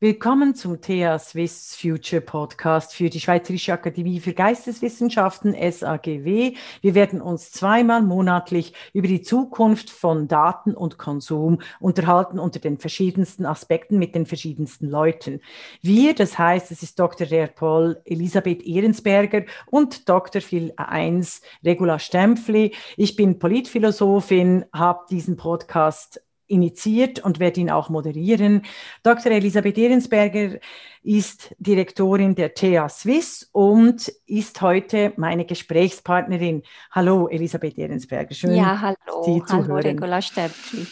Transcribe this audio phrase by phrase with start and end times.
[0.00, 6.54] Willkommen zum TH Swiss Future Podcast für die Schweizerische Akademie für Geisteswissenschaften SAGW.
[6.80, 12.78] Wir werden uns zweimal monatlich über die Zukunft von Daten und Konsum unterhalten unter den
[12.78, 15.40] verschiedensten Aspekten mit den verschiedensten Leuten.
[15.82, 17.26] Wir, das heißt, es ist Dr.
[17.48, 20.40] Paul Elisabeth Ehrensberger und Dr.
[20.40, 22.72] Phil 1 Regula Stempfli.
[22.96, 28.62] Ich bin Politphilosophin, habe diesen Podcast initiiert und werde ihn auch moderieren.
[29.02, 29.32] Dr.
[29.32, 30.58] Elisabeth Ehrensberger
[31.02, 36.62] ist Direktorin der TH Swiss und ist heute meine Gesprächspartnerin.
[36.90, 39.22] Hallo Elisabeth Ehrensberger, schön ja, hallo.
[39.24, 39.82] Sie zu hallo, hören.
[39.82, 40.86] Regula Stäbtli.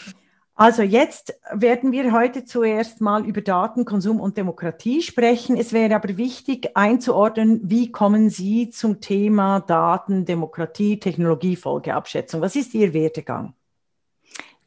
[0.59, 5.59] Also jetzt werden wir heute zuerst mal über Daten, Konsum und Demokratie sprechen.
[5.59, 12.41] Es wäre aber wichtig einzuordnen, wie kommen Sie zum Thema Daten, Demokratie, Technologie, Folgeabschätzung?
[12.41, 13.52] Was ist Ihr Werdegang?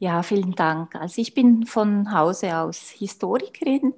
[0.02, 0.94] Ja, vielen Dank.
[0.94, 3.92] Also ich bin von Hause aus Historikerin,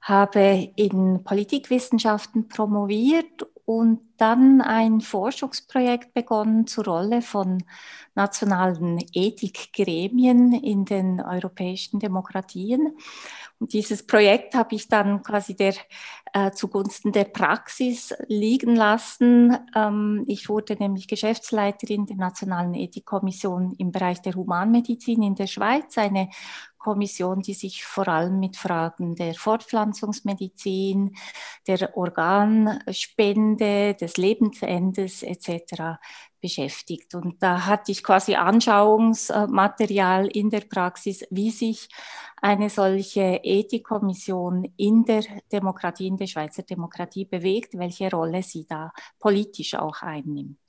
[0.00, 7.64] habe in Politikwissenschaften promoviert und dann ein Forschungsprojekt begonnen zur Rolle von
[8.14, 12.96] nationalen Ethikgremien in den europäischen Demokratien.
[13.58, 15.74] Und dieses Projekt habe ich dann quasi der,
[16.34, 19.56] äh, zugunsten der Praxis liegen lassen.
[19.74, 25.96] Ähm, ich wurde nämlich Geschäftsleiterin der Nationalen Ethikkommission im Bereich der Humanmedizin in der Schweiz,
[25.96, 26.28] eine
[26.76, 31.16] Kommission, die sich vor allem mit Fragen der Fortpflanzungsmedizin,
[31.66, 35.98] der Organspende, des Lebensendes etc.
[36.40, 37.14] beschäftigt.
[37.14, 41.88] Und da hatte ich quasi Anschauungsmaterial in der Praxis, wie sich
[42.40, 48.92] eine solche Ethikkommission in der Demokratie, in der Schweizer Demokratie bewegt, welche Rolle sie da
[49.18, 50.65] politisch auch einnimmt.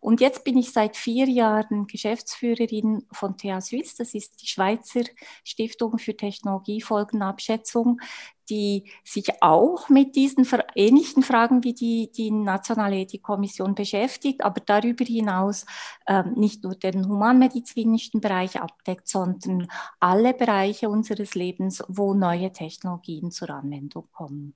[0.00, 3.94] Und jetzt bin ich seit vier Jahren Geschäftsführerin von TH Suisse.
[3.98, 5.02] Das ist die Schweizer
[5.44, 8.00] Stiftung für Technologiefolgenabschätzung,
[8.48, 15.04] die sich auch mit diesen ähnlichen Fragen wie die, die Nationale Ethikkommission beschäftigt, aber darüber
[15.04, 15.66] hinaus
[16.06, 19.66] äh, nicht nur den humanmedizinischen Bereich abdeckt, sondern
[19.98, 24.54] alle Bereiche unseres Lebens, wo neue Technologien zur Anwendung kommen.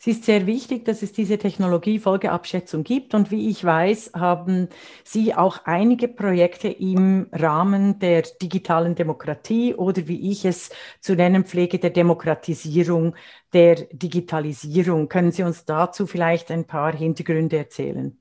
[0.00, 3.14] Es ist sehr wichtig, dass es diese Technologiefolgeabschätzung gibt.
[3.14, 4.68] Und wie ich weiß, haben
[5.04, 10.70] Sie auch einige Projekte im Rahmen der digitalen Demokratie oder wie ich es
[11.00, 13.14] zu nennen pflege, der Demokratisierung
[13.52, 15.08] der Digitalisierung.
[15.08, 18.18] Können Sie uns dazu vielleicht ein paar Hintergründe erzählen?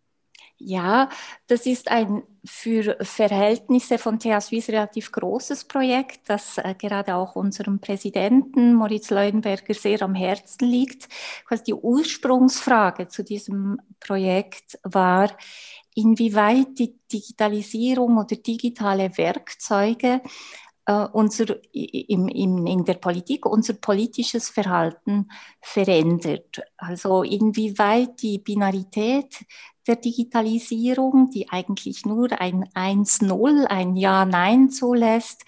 [0.59, 1.09] Ja,
[1.45, 7.35] das ist ein für Verhältnisse von TH Suisse relativ großes Projekt, das äh, gerade auch
[7.35, 11.09] unserem Präsidenten Moritz Leuenberger sehr am Herzen liegt.
[11.67, 15.29] Die Ursprungsfrage zu diesem Projekt war,
[15.93, 20.21] inwieweit die Digitalisierung oder digitale Werkzeuge
[20.93, 25.29] unser, im, im, in der Politik unser politisches Verhalten
[25.61, 26.61] verändert.
[26.77, 29.45] Also inwieweit die Binarität
[29.85, 35.43] der Digitalisierung, die eigentlich nur ein 1-0, ein Ja-Nein zulässt,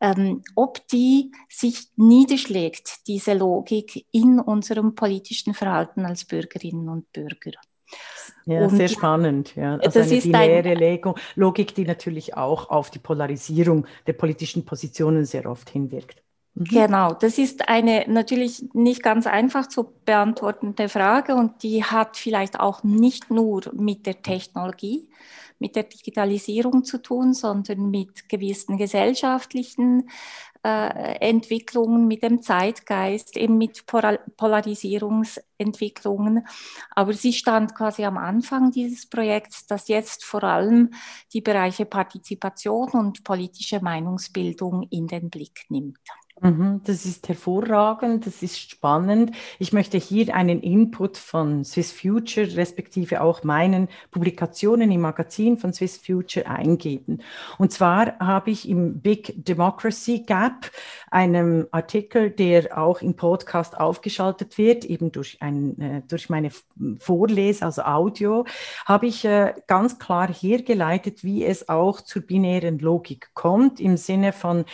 [0.00, 7.52] ähm, ob die sich niederschlägt, diese Logik in unserem politischen Verhalten als Bürgerinnen und Bürger.
[8.46, 9.54] Ja, und sehr spannend.
[9.56, 9.76] Ja.
[9.76, 14.64] Also das eine ist binäre ein, Logik, die natürlich auch auf die Polarisierung der politischen
[14.64, 16.22] Positionen sehr oft hinwirkt.
[16.54, 16.64] Mhm.
[16.64, 22.60] Genau, das ist eine natürlich nicht ganz einfach zu beantwortende Frage und die hat vielleicht
[22.60, 25.08] auch nicht nur mit der Technologie,
[25.58, 30.08] mit der Digitalisierung zu tun, sondern mit gewissen gesellschaftlichen
[30.64, 36.46] äh, Entwicklungen, mit dem Zeitgeist, eben mit Polarisierungsentwicklungen.
[36.90, 40.94] Aber sie stand quasi am Anfang dieses Projekts, das jetzt vor allem
[41.32, 45.98] die Bereiche Partizipation und politische Meinungsbildung in den Blick nimmt.
[46.40, 49.30] Mhm, das ist hervorragend, das ist spannend.
[49.60, 55.72] Ich möchte hier einen Input von Swiss Future, respektive auch meinen Publikationen im Magazin von
[55.72, 57.22] Swiss Future eingeben.
[57.56, 60.72] Und zwar habe ich im Big Democracy Gap,
[61.08, 66.50] einem Artikel, der auch im Podcast aufgeschaltet wird, eben durch, ein, äh, durch meine
[66.98, 68.44] Vorlese, also Audio,
[68.84, 74.32] habe ich äh, ganz klar hergeleitet, wie es auch zur binären Logik kommt, im Sinne
[74.32, 74.64] von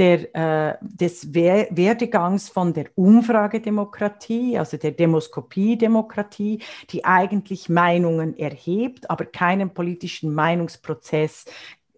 [0.00, 6.60] der, äh, des Werdegangs von der Umfragedemokratie, also der Demoskopiedemokratie,
[6.90, 11.44] die eigentlich Meinungen erhebt, aber keinen politischen Meinungsprozess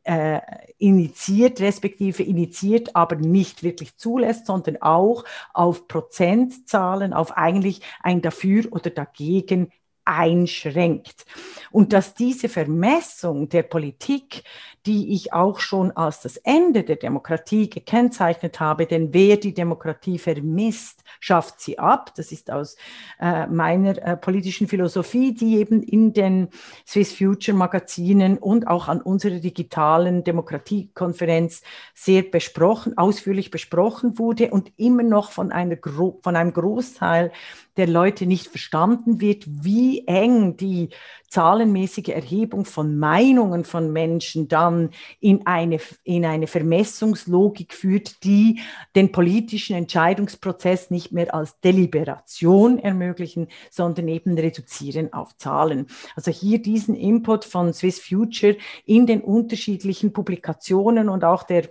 [0.05, 0.41] äh,
[0.79, 5.25] initiiert, respektive initiiert, aber nicht wirklich zulässt, sondern auch
[5.55, 9.70] auf Prozentzahlen, auf eigentlich ein Dafür oder Dagegen
[10.05, 11.25] einschränkt.
[11.70, 14.43] Und dass diese Vermessung der Politik
[14.87, 18.87] die ich auch schon als das Ende der Demokratie gekennzeichnet habe.
[18.87, 22.12] Denn wer die Demokratie vermisst, schafft sie ab.
[22.17, 22.76] Das ist aus
[23.20, 26.49] äh, meiner äh, politischen Philosophie, die eben in den
[26.87, 31.62] Swiss Future Magazinen und auch an unserer digitalen Demokratiekonferenz
[31.94, 35.76] sehr besprochen, ausführlich besprochen wurde und immer noch von, einer
[36.23, 37.31] von einem Großteil
[37.76, 40.90] der Leute nicht verstanden wird, wie eng die
[41.32, 48.61] zahlenmäßige Erhebung von Meinungen von Menschen dann in eine, in eine Vermessungslogik führt, die
[48.94, 55.87] den politischen Entscheidungsprozess nicht mehr als Deliberation ermöglichen, sondern eben reduzieren auf Zahlen.
[56.17, 61.70] Also hier diesen Input von Swiss Future in den unterschiedlichen Publikationen und auch der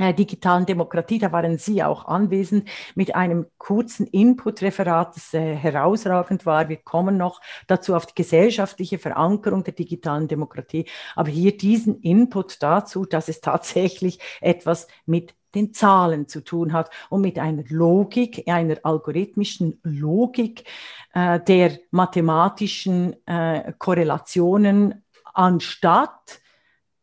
[0.00, 6.68] digitalen Demokratie, da waren Sie auch anwesend mit einem kurzen Input-Referat, das äh, herausragend war.
[6.68, 10.86] Wir kommen noch dazu auf die gesellschaftliche Verankerung der digitalen Demokratie.
[11.14, 16.90] Aber hier diesen Input dazu, dass es tatsächlich etwas mit den Zahlen zu tun hat
[17.10, 20.64] und mit einer Logik, einer algorithmischen Logik
[21.14, 25.04] äh, der mathematischen äh, Korrelationen
[25.34, 26.41] anstatt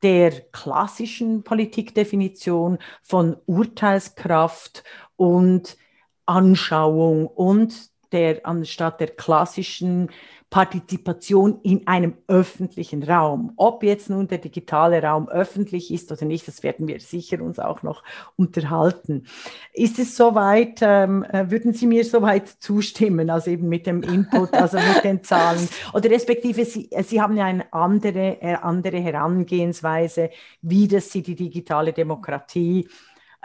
[0.01, 4.83] der klassischen Politikdefinition von Urteilskraft
[5.15, 5.77] und
[6.25, 10.09] Anschauung und der anstatt der klassischen
[10.49, 13.53] Partizipation in einem öffentlichen Raum.
[13.55, 17.59] Ob jetzt nun der digitale Raum öffentlich ist oder nicht, das werden wir sicher uns
[17.59, 18.03] auch noch
[18.35, 19.25] unterhalten.
[19.73, 24.53] Ist es soweit, ähm, äh, würden Sie mir soweit zustimmen, also eben mit dem Input,
[24.53, 25.69] also mit den Zahlen?
[25.93, 30.31] Oder respektive, Sie, äh, Sie haben ja eine andere, äh, andere Herangehensweise,
[30.63, 32.89] wie das Sie die digitale Demokratie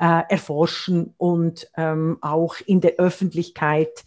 [0.00, 4.04] äh, erforschen und ähm, auch in der Öffentlichkeit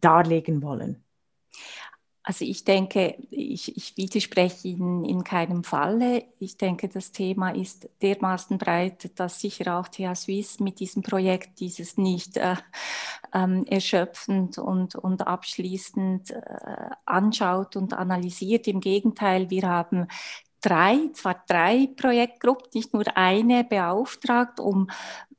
[0.00, 1.04] darlegen wollen.
[2.22, 6.24] Also ich denke, ich, ich widerspreche Ihnen in keinem Falle.
[6.38, 11.60] Ich denke, das Thema ist dermaßen breit, dass sicher auch TH Suisse mit diesem Projekt
[11.60, 12.56] dieses nicht äh,
[13.32, 18.68] äh, erschöpfend und, und abschließend äh, anschaut und analysiert.
[18.68, 20.06] Im Gegenteil, wir haben
[20.60, 24.88] drei, zwar drei Projektgruppen, nicht nur eine beauftragt, um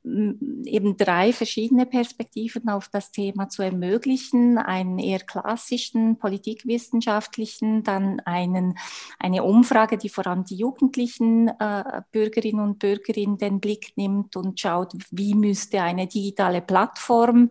[0.04, 4.58] eben drei verschiedene Perspektiven auf das Thema zu ermöglichen.
[4.58, 8.76] Einen eher klassischen politikwissenschaftlichen, dann einen,
[9.20, 14.36] eine Umfrage, die vor allem die jugendlichen äh, Bürgerinnen und Bürger in den Blick nimmt
[14.36, 17.50] und schaut, wie müsste eine digitale Plattform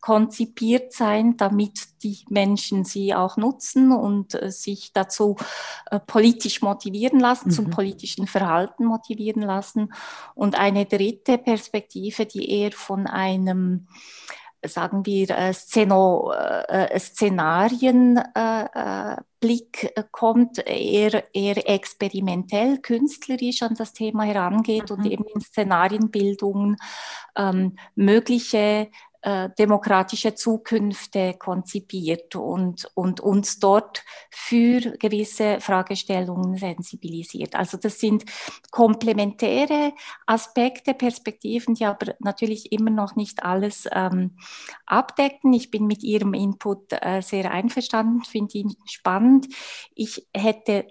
[0.00, 5.36] konzipiert sein, damit die Menschen sie auch nutzen und äh, sich dazu
[5.90, 7.52] äh, politisch motivieren lassen, mhm.
[7.52, 9.92] zum politischen Verhalten motivieren lassen.
[10.34, 13.86] Und eine dritte Perspektive, Perspektive, die eher von einem
[14.64, 24.22] sagen wir, äh, Szeno, äh, Szenarienblick äh, kommt, eher, eher experimentell, künstlerisch an das Thema
[24.22, 24.96] herangeht mhm.
[24.96, 26.76] und eben in Szenarienbildungen
[27.34, 28.88] ähm, mögliche
[29.22, 37.54] äh, demokratische Zukünfte konzipiert und, und uns dort für gewisse Fragestellungen sensibilisiert.
[37.54, 38.24] Also das sind
[38.70, 39.92] komplementäre
[40.26, 44.36] Aspekte, Perspektiven, die aber natürlich immer noch nicht alles ähm,
[44.86, 45.52] abdecken.
[45.52, 49.46] Ich bin mit Ihrem Input äh, sehr einverstanden, finde ihn spannend.
[49.94, 50.86] Ich hätte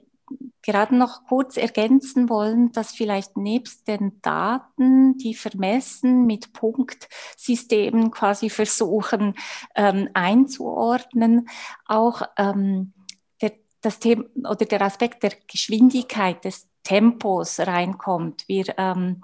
[0.62, 8.50] gerade noch kurz ergänzen wollen, dass vielleicht nebst den Daten, die vermessen mit Punktsystemen quasi
[8.50, 9.36] versuchen
[9.76, 11.50] ähm, einzuordnen,
[11.86, 12.94] auch ähm,
[13.42, 18.48] der, das Thema oder der Aspekt der Geschwindigkeit des Tempos reinkommt.
[18.48, 19.24] Wir ähm,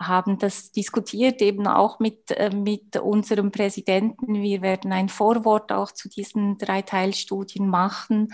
[0.00, 4.42] haben das diskutiert eben auch mit, äh, mit unserem Präsidenten.
[4.42, 8.32] Wir werden ein Vorwort auch zu diesen drei Teilstudien machen.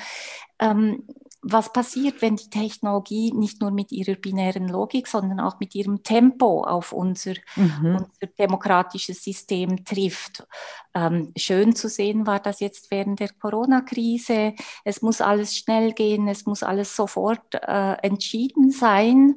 [0.59, 1.07] Ähm,
[1.43, 6.05] was passiert, wenn die Technologie nicht nur mit ihrer binären Logik, sondern auch mit ihrem
[6.05, 7.97] Tempo auf unser, mhm.
[7.97, 10.47] unser demokratisches System trifft.
[10.95, 14.55] Ähm, schön zu sehen war das jetzt während der Corona-Krise.
[14.85, 19.37] Es muss alles schnell gehen, es muss alles sofort äh, entschieden sein.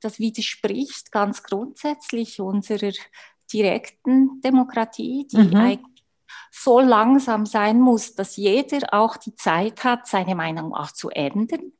[0.00, 2.92] Das widerspricht ganz grundsätzlich unserer
[3.52, 5.56] direkten Demokratie, die mhm.
[5.56, 5.93] eigentlich
[6.56, 11.72] so langsam sein muss, dass jeder auch die Zeit hat, seine Meinung auch zu ändern,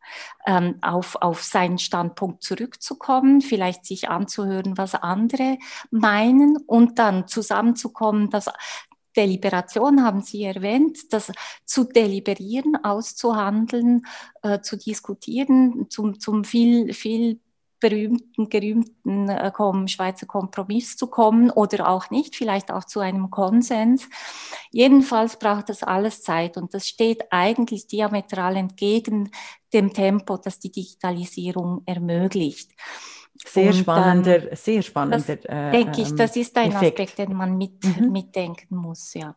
[0.46, 5.58] ähm, auf, auf seinen Standpunkt zurückzukommen, vielleicht sich anzuhören, was andere
[5.92, 8.50] meinen und dann zusammenzukommen, dass
[9.16, 11.30] Deliberation haben Sie erwähnt, das
[11.64, 14.06] zu deliberieren, auszuhandeln,
[14.42, 17.38] äh, zu diskutieren, zum, zum viel, viel
[17.84, 19.52] berühmten, gerühmten äh,
[19.88, 24.08] Schweizer Kompromiss zu kommen oder auch nicht, vielleicht auch zu einem Konsens.
[24.70, 29.30] Jedenfalls braucht das alles Zeit und das steht eigentlich diametral entgegen
[29.74, 32.70] dem Tempo, das die Digitalisierung ermöglicht.
[33.44, 35.18] Sehr und, spannender, ähm, sehr spannender.
[35.18, 37.00] Das, äh, denke ich, das ist ein Effekt.
[37.00, 38.12] Aspekt, den man mit, mhm.
[38.12, 39.36] mitdenken muss, ja.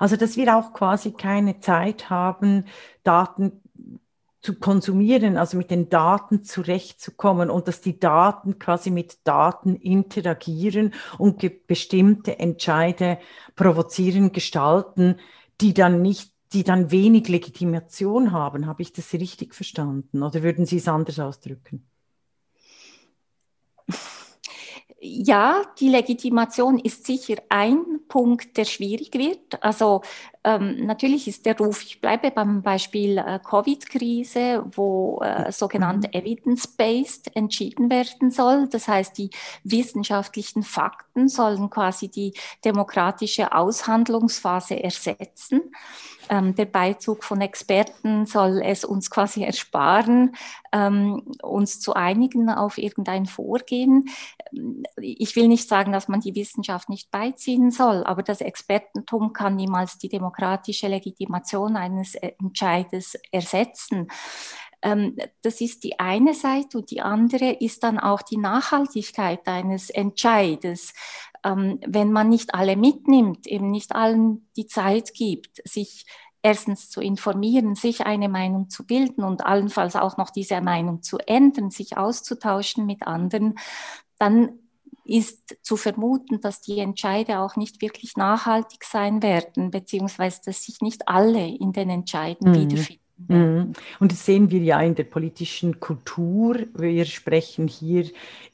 [0.00, 2.64] Also, dass wir auch quasi keine Zeit haben,
[3.04, 3.62] Daten
[4.46, 10.94] zu konsumieren, also mit den Daten zurechtzukommen und dass die Daten quasi mit Daten interagieren
[11.18, 13.18] und bestimmte Entscheide
[13.56, 15.16] provozieren, gestalten,
[15.60, 18.68] die dann nicht, die dann wenig Legitimation haben.
[18.68, 21.84] Habe ich das richtig verstanden oder würden Sie es anders ausdrücken?
[25.00, 29.62] ja, die Legitimation ist sicher ein Punkt, der schwierig wird.
[29.62, 30.02] Also
[30.46, 36.20] ähm, natürlich ist der Ruf, ich bleibe beim Beispiel äh, Covid-Krise, wo äh, sogenannte mhm.
[36.20, 38.68] evidence-based entschieden werden soll.
[38.68, 39.30] Das heißt, die
[39.64, 42.32] wissenschaftlichen Fakten sollen quasi die
[42.64, 45.62] demokratische Aushandlungsphase ersetzen.
[46.28, 50.34] Ähm, der Beizug von Experten soll es uns quasi ersparen,
[50.72, 54.08] ähm, uns zu einigen auf irgendein Vorgehen.
[54.96, 59.56] Ich will nicht sagen, dass man die Wissenschaft nicht beiziehen soll, aber das Expertentum kann
[59.56, 64.08] niemals die demokratische Legitimation eines Entscheides ersetzen.
[64.82, 69.90] Ähm, das ist die eine Seite und die andere ist dann auch die Nachhaltigkeit eines
[69.90, 70.92] Entscheides.
[71.44, 76.06] Ähm, wenn man nicht alle mitnimmt, eben nicht allen die Zeit gibt, sich
[76.42, 81.18] erstens zu informieren, sich eine Meinung zu bilden und allenfalls auch noch diese Meinung zu
[81.18, 83.58] ändern, sich auszutauschen mit anderen,
[84.18, 84.65] dann
[85.06, 90.80] ist zu vermuten, dass die Entscheide auch nicht wirklich nachhaltig sein werden, beziehungsweise dass sich
[90.80, 92.54] nicht alle in den Entscheiden mhm.
[92.56, 93.05] wiederfinden.
[93.18, 93.72] Mhm.
[93.98, 96.58] Und das sehen wir ja in der politischen Kultur.
[96.74, 98.04] Wir sprechen hier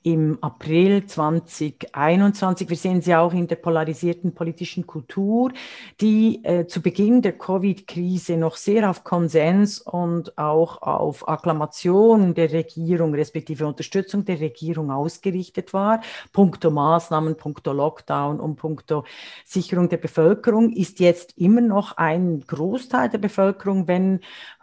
[0.05, 2.69] im April 2021.
[2.69, 5.53] Wir sehen sie auch in der polarisierten politischen Kultur,
[6.01, 12.53] die äh, zu Beginn der Covid-Krise noch sehr auf Konsens und auch auf Akklamation der
[12.53, 16.03] Regierung, respektive Unterstützung der Regierung ausgerichtet war.
[16.33, 19.05] Punkto Maßnahmen, punkto Lockdown und punkto
[19.45, 24.21] Sicherung der Bevölkerung ist jetzt immer noch ein Großteil der Bevölkerung, wenn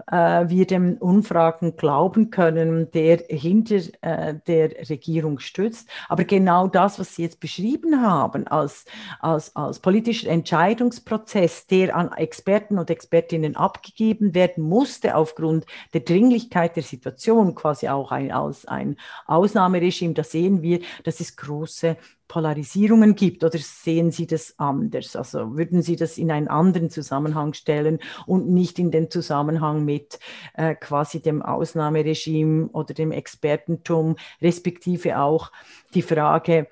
[0.08, 5.90] äh, wir den Umfragen glauben können, der hinter äh, der Regierung stützt.
[6.08, 8.86] Aber genau das, was Sie jetzt beschrieben haben, als,
[9.20, 16.76] als, als politischer Entscheidungsprozess, der an Experten und Expertinnen abgegeben werden musste, aufgrund der Dringlichkeit
[16.76, 21.98] der Situation, quasi auch ein, als ein Ausnahmeregime, da sehen wir, dass es große
[22.30, 25.18] Polarisierungen gibt oder sehen Sie das anders?
[25.18, 30.20] Also würden Sie das in einen anderen Zusammenhang stellen und nicht in den Zusammenhang mit
[30.54, 35.52] äh, quasi dem Ausnahmeregime oder dem Expertentum, respektive auch
[35.94, 36.68] die Frage,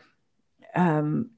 [0.74, 1.32] ähm,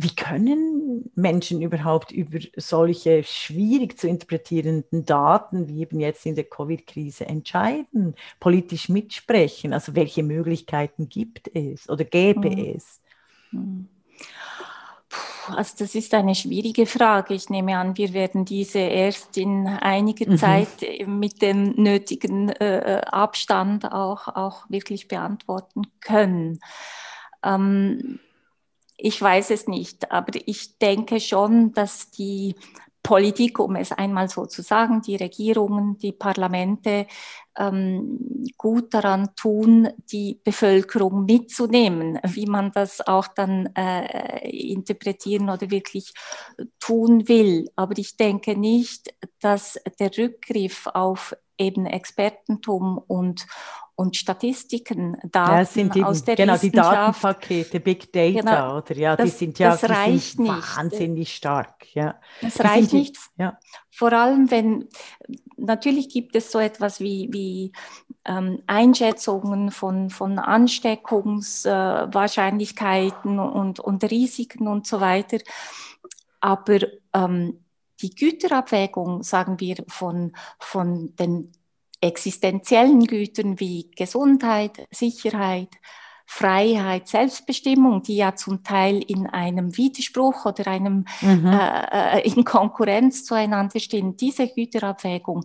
[0.00, 6.44] wie können Menschen überhaupt über solche schwierig zu interpretierenden Daten, wie eben jetzt in der
[6.44, 9.72] Covid-Krise, entscheiden, politisch mitsprechen?
[9.72, 12.76] Also welche Möglichkeiten gibt es oder gäbe mhm.
[12.76, 13.00] es?
[15.50, 17.34] Also das ist eine schwierige Frage.
[17.34, 20.36] Ich nehme an, wir werden diese erst in einiger mhm.
[20.36, 20.68] Zeit
[21.06, 26.60] mit dem nötigen äh, Abstand auch, auch wirklich beantworten können.
[27.42, 28.20] Ähm,
[28.96, 32.56] ich weiß es nicht, aber ich denke schon, dass die
[33.08, 37.06] Politik, um es einmal so zu sagen, die Regierungen, die Parlamente
[37.56, 45.70] ähm, gut daran tun, die Bevölkerung mitzunehmen, wie man das auch dann äh, interpretieren oder
[45.70, 46.12] wirklich
[46.80, 47.70] tun will.
[47.76, 53.46] Aber ich denke nicht, dass der Rückgriff auf eben Expertentum und,
[53.98, 58.94] und Statistiken, Daten ja, sind eben, aus der genau, die Datenpakete, Big Data, genau, oder
[58.94, 60.76] ja, das, die sind ja das reicht sind nicht.
[60.76, 61.92] wahnsinnig stark.
[61.94, 62.14] Ja.
[62.40, 63.16] Das die reicht nicht.
[63.38, 63.58] Ja.
[63.90, 64.86] Vor allem, wenn
[65.56, 67.72] natürlich gibt es so etwas wie, wie
[68.24, 75.38] ähm, Einschätzungen von, von Ansteckungswahrscheinlichkeiten äh, und, und Risiken und so weiter.
[76.38, 76.78] Aber
[77.14, 77.64] ähm,
[78.00, 81.50] die Güterabwägung, sagen wir, von, von den
[82.00, 85.70] existenziellen Gütern wie Gesundheit, Sicherheit,
[86.26, 91.46] Freiheit, Selbstbestimmung, die ja zum Teil in einem Widerspruch oder einem mhm.
[91.46, 95.44] äh, äh in Konkurrenz zueinander stehen, diese Güterabwägung,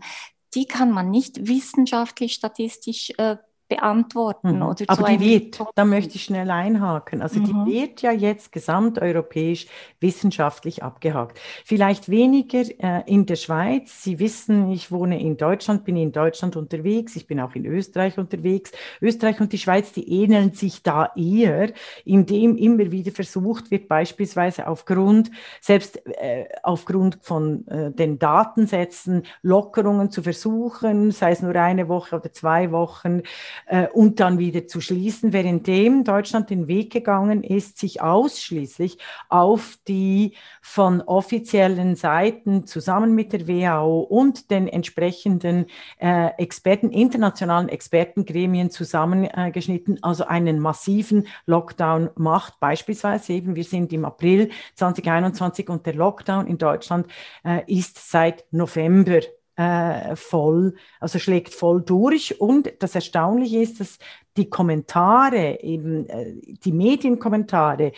[0.54, 3.38] die kann man nicht wissenschaftlich, statistisch äh,
[3.76, 4.58] beantworten.
[4.58, 4.62] Mhm.
[4.62, 7.46] Oder Aber die wird, da möchte ich schnell einhaken, also mhm.
[7.46, 9.68] die wird ja jetzt gesamteuropäisch
[10.00, 11.40] wissenschaftlich abgehakt.
[11.66, 14.04] Vielleicht weniger äh, in der Schweiz.
[14.04, 18.18] Sie wissen, ich wohne in Deutschland, bin in Deutschland unterwegs, ich bin auch in Österreich
[18.18, 18.72] unterwegs.
[19.02, 21.72] Österreich und die Schweiz, die ähneln sich da eher,
[22.06, 30.12] indem immer wieder versucht wird, beispielsweise aufgrund, selbst äh, aufgrund von äh, den Datensätzen, Lockerungen
[30.12, 33.24] zu versuchen, sei es nur eine Woche oder zwei Wochen,
[33.66, 38.98] äh, und dann wieder zu schließen, währenddem Deutschland den Weg gegangen ist, sich ausschließlich
[39.30, 45.66] auf die von offiziellen Seiten zusammen mit der WHO und den entsprechenden
[46.00, 52.60] äh, Experten, internationalen Expertengremien zusammengeschnitten, also einen massiven Lockdown macht.
[52.60, 57.08] Beispielsweise eben, wir sind im April 2021 und der Lockdown in Deutschland
[57.44, 59.22] äh, ist seit November
[59.56, 62.40] äh, voll, also schlägt voll durch.
[62.42, 64.00] Und das Erstaunliche ist, dass
[64.38, 67.92] die Kommentare, eben äh, die Medienkommentare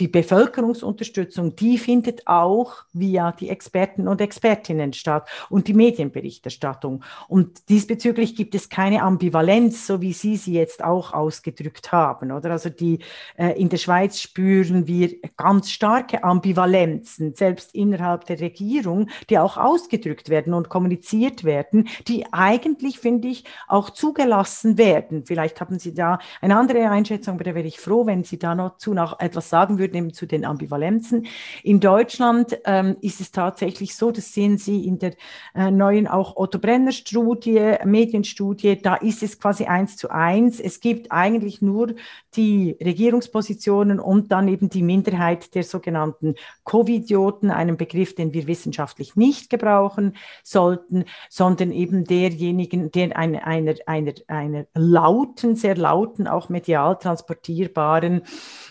[0.00, 7.04] die Bevölkerungsunterstützung, die findet auch via die Experten und Expertinnen statt und die Medienberichterstattung.
[7.28, 12.52] Und diesbezüglich gibt es keine Ambivalenz, so wie Sie sie jetzt auch ausgedrückt haben, oder?
[12.52, 13.00] Also die
[13.36, 19.58] äh, in der Schweiz spüren wir ganz starke Ambivalenzen, selbst innerhalb der Regierung, die auch
[19.58, 25.26] ausgedrückt werden und kommuniziert werden, die eigentlich, finde ich, auch zugelassen werden.
[25.26, 28.54] Vielleicht haben Sie da eine andere Einschätzung, aber da wäre ich froh, wenn Sie da
[28.54, 31.26] noch zu noch etwas sagen würden eben zu den Ambivalenzen.
[31.62, 35.14] In Deutschland ähm, ist es tatsächlich so, das sehen Sie in der
[35.54, 40.60] äh, neuen auch Otto Brenner Studie, Medienstudie, da ist es quasi eins zu eins.
[40.60, 41.94] Es gibt eigentlich nur
[42.36, 49.16] die Regierungspositionen und dann eben die Minderheit der sogenannten Covidioten, einen Begriff, den wir wissenschaftlich
[49.16, 56.48] nicht gebrauchen sollten, sondern eben derjenigen, der eine, einer, einer, einer lauten, sehr lauten, auch
[56.48, 58.22] medial transportierbaren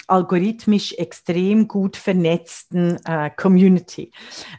[0.09, 4.11] algorithmisch extrem gut vernetzten äh, Community.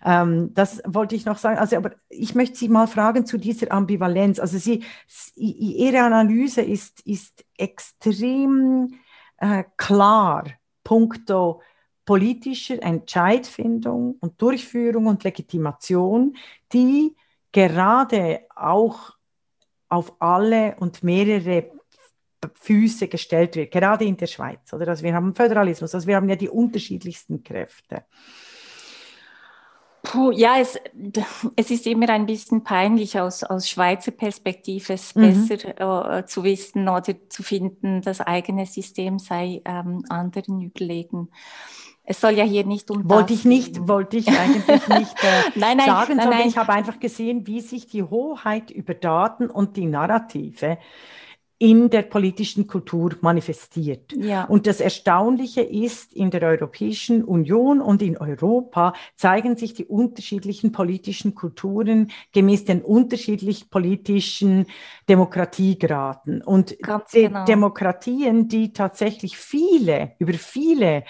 [0.04, 1.58] Ähm, das wollte ich noch sagen.
[1.58, 4.38] Also, aber ich möchte Sie mal fragen zu dieser Ambivalenz.
[4.38, 4.84] Also Sie,
[5.36, 8.94] Ihre Analyse ist, ist extrem
[9.38, 10.44] äh, klar,
[10.84, 11.60] puncto
[12.10, 16.36] politischer Entscheidfindung und Durchführung und Legitimation,
[16.72, 17.14] die
[17.52, 19.12] gerade auch
[19.88, 21.70] auf alle und mehrere
[22.54, 24.72] Füße gestellt wird, gerade in der Schweiz.
[24.72, 24.88] Oder?
[24.88, 28.04] Also wir haben Föderalismus, also wir haben ja die unterschiedlichsten Kräfte.
[30.02, 30.78] Puh, ja, es,
[31.56, 35.46] es ist immer ein bisschen peinlich aus, aus Schweizer Perspektive, es mhm.
[35.46, 41.28] besser äh, zu wissen oder zu finden, das eigene System sei ähm, anderen überlegen.
[42.02, 45.76] Es soll ja hier nicht um wollte ich nicht, wollte ich eigentlich nicht äh, nein,
[45.76, 49.76] nein, sagen, nein, sondern ich habe einfach gesehen, wie sich die Hoheit über Daten und
[49.76, 50.78] die Narrative
[51.60, 54.14] in der politischen Kultur manifestiert.
[54.14, 54.44] Ja.
[54.44, 60.72] Und das Erstaunliche ist, in der Europäischen Union und in Europa zeigen sich die unterschiedlichen
[60.72, 64.64] politischen Kulturen gemäß den unterschiedlich politischen
[65.06, 66.40] Demokratiegraden.
[66.40, 66.78] Und
[67.12, 67.44] die genau.
[67.44, 71.04] Demokratien, die tatsächlich viele, über viele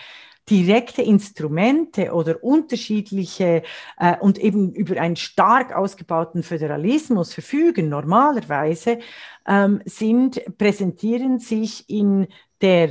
[0.48, 3.62] direkte Instrumente oder unterschiedliche
[3.98, 8.98] äh, und eben über einen stark ausgebauten Föderalismus verfügen, normalerweise,
[9.46, 12.28] ähm, sind, präsentieren sich in
[12.60, 12.90] der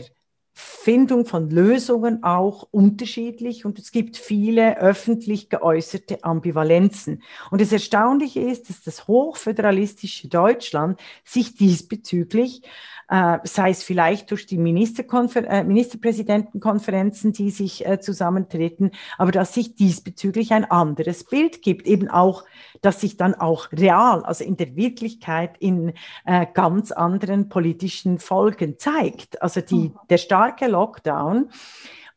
[0.62, 7.23] Findung von Lösungen auch unterschiedlich und es gibt viele öffentlich geäußerte Ambivalenzen.
[7.49, 12.62] Und das Erstaunliche ist, dass das hochföderalistische Deutschland sich diesbezüglich
[13.10, 19.76] sei es vielleicht durch die Ministerkonfer äh, Ministerpräsidentenkonferenzen, die sich äh, zusammentreten, aber dass sich
[19.76, 22.45] diesbezüglich ein anderes Bild gibt, eben auch,
[22.82, 25.93] dass sich dann auch real, also in der Wirklichkeit in
[26.26, 29.41] äh, ganz anderen politischen Folgen zeigt.
[29.41, 30.00] Also die, mhm.
[30.10, 31.50] der starke Lockdown.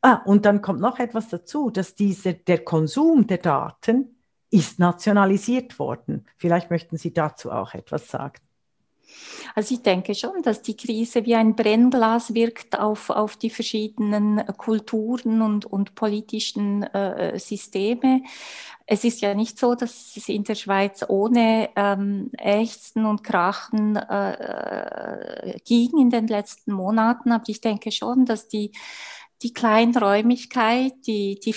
[0.02, 4.16] Ah, und dann kommt noch etwas dazu, dass dieser, der Konsum der Daten
[4.50, 6.26] ist nationalisiert worden.
[6.36, 8.40] Vielleicht möchten Sie dazu auch etwas sagen.
[9.54, 14.46] Also ich denke schon, dass die Krise wie ein Brennglas wirkt auf, auf die verschiedenen
[14.56, 18.22] Kulturen und, und politischen äh, Systeme.
[18.86, 23.96] Es ist ja nicht so, dass es in der Schweiz ohne ähm, Ächzen und Krachen
[23.96, 28.72] äh, ging in den letzten Monaten, aber ich denke schon, dass die,
[29.42, 31.54] die Kleinräumigkeit, die, die,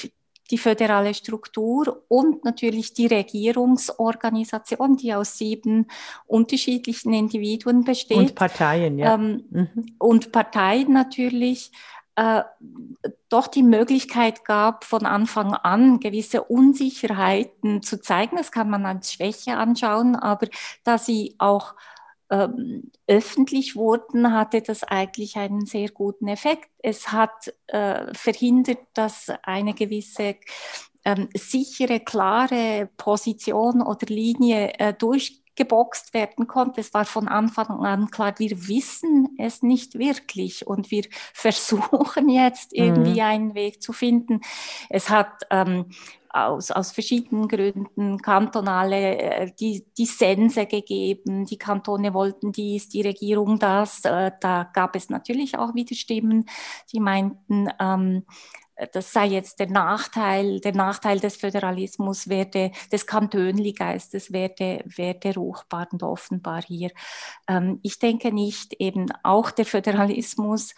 [0.51, 5.87] die föderale Struktur und natürlich die Regierungsorganisation, die aus sieben
[6.27, 8.17] unterschiedlichen Individuen besteht.
[8.17, 9.15] Und Parteien, ja.
[9.15, 9.95] Ähm, mhm.
[9.97, 11.71] Und Parteien natürlich.
[12.17, 12.43] Äh,
[13.27, 18.37] doch die Möglichkeit gab, von Anfang an gewisse Unsicherheiten zu zeigen.
[18.37, 20.47] Das kann man als Schwäche anschauen, aber
[20.85, 21.73] da sie auch
[22.29, 26.69] ähm, öffentlich wurden, hatte das eigentlich einen sehr guten Effekt.
[26.79, 30.35] Es hat äh, verhindert, dass eine gewisse
[31.03, 36.81] ähm, sichere, klare Position oder Linie äh, durch geboxt werden konnte.
[36.81, 42.73] Es war von Anfang an klar, wir wissen es nicht wirklich und wir versuchen jetzt
[42.73, 43.27] irgendwie mhm.
[43.27, 44.41] einen Weg zu finden.
[44.89, 45.85] Es hat ähm,
[46.35, 50.05] aus, aus verschiedenen Gründen kantonale äh, die, die
[50.65, 51.45] gegeben.
[51.45, 54.03] Die Kantone wollten dies, die Regierung das.
[54.03, 56.45] Äh, da gab es natürlich auch wieder Stimmen,
[56.91, 58.25] die meinten, ähm,
[58.91, 65.87] das sei jetzt der Nachteil, der Nachteil des Föderalismus werde, des Kantönligeistes werde, werde ruchbar
[65.93, 66.91] und offenbar hier.
[67.47, 70.75] Ähm, ich denke nicht, eben auch der Föderalismus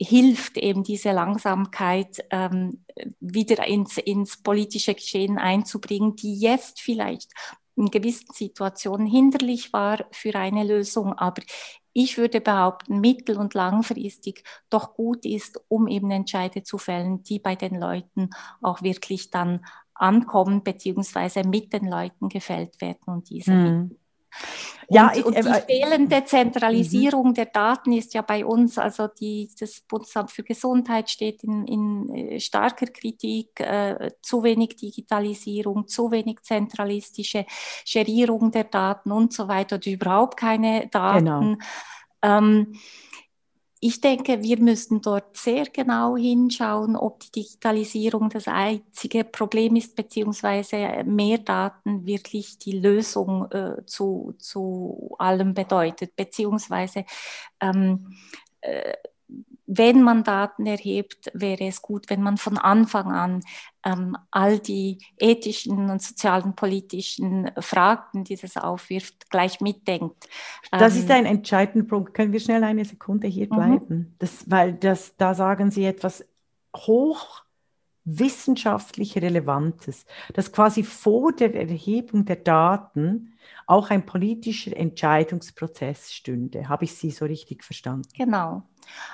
[0.00, 2.84] hilft eben diese Langsamkeit ähm,
[3.20, 7.32] wieder ins, ins politische Geschehen einzubringen, die jetzt vielleicht
[7.76, 11.42] in gewissen Situationen hinderlich war für eine Lösung, aber
[11.92, 17.38] ich würde behaupten, mittel- und langfristig doch gut ist, um eben Entscheide zu fällen, die
[17.38, 18.30] bei den Leuten
[18.60, 23.96] auch wirklich dann ankommen, beziehungsweise mit den Leuten gefällt werden und diese hm.
[24.88, 27.34] Ja, und, ich, und die äh, fehlende Zentralisierung mhm.
[27.34, 32.14] der Daten ist ja bei uns, also die, das Bundesamt für Gesundheit steht in, in
[32.14, 37.46] äh, starker Kritik, äh, zu wenig Digitalisierung, zu wenig zentralistische
[37.84, 41.24] Scherierung der Daten und so weiter, oder überhaupt keine Daten.
[41.24, 41.56] Genau.
[42.22, 42.74] Ähm,
[43.86, 49.94] ich denke, wir müssen dort sehr genau hinschauen, ob die Digitalisierung das einzige Problem ist,
[49.94, 57.04] beziehungsweise mehr Daten wirklich die Lösung äh, zu, zu allem bedeutet, beziehungsweise
[57.60, 58.16] ähm,
[58.62, 58.94] äh,
[59.66, 63.40] wenn man Daten erhebt, wäre es gut, wenn man von Anfang an
[63.84, 70.28] ähm, all die ethischen und sozialen, politischen Fragen, die das aufwirft, gleich mitdenkt.
[70.70, 72.14] Das ähm, ist ein entscheidender Punkt.
[72.14, 73.56] Können wir schnell eine Sekunde hier mhm.
[73.56, 74.14] bleiben?
[74.18, 76.24] Das, weil das, da sagen Sie etwas
[76.76, 77.42] hoch
[78.04, 83.33] wissenschaftlich Relevantes, dass quasi vor der Erhebung der Daten
[83.66, 86.68] auch ein politischer Entscheidungsprozess stünde.
[86.68, 88.08] Habe ich Sie so richtig verstanden?
[88.16, 88.62] Genau.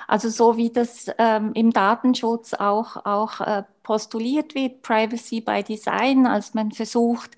[0.07, 6.27] Also so wie das ähm, im Datenschutz auch, auch äh, postuliert wird, Privacy by Design,
[6.27, 7.31] als man versucht,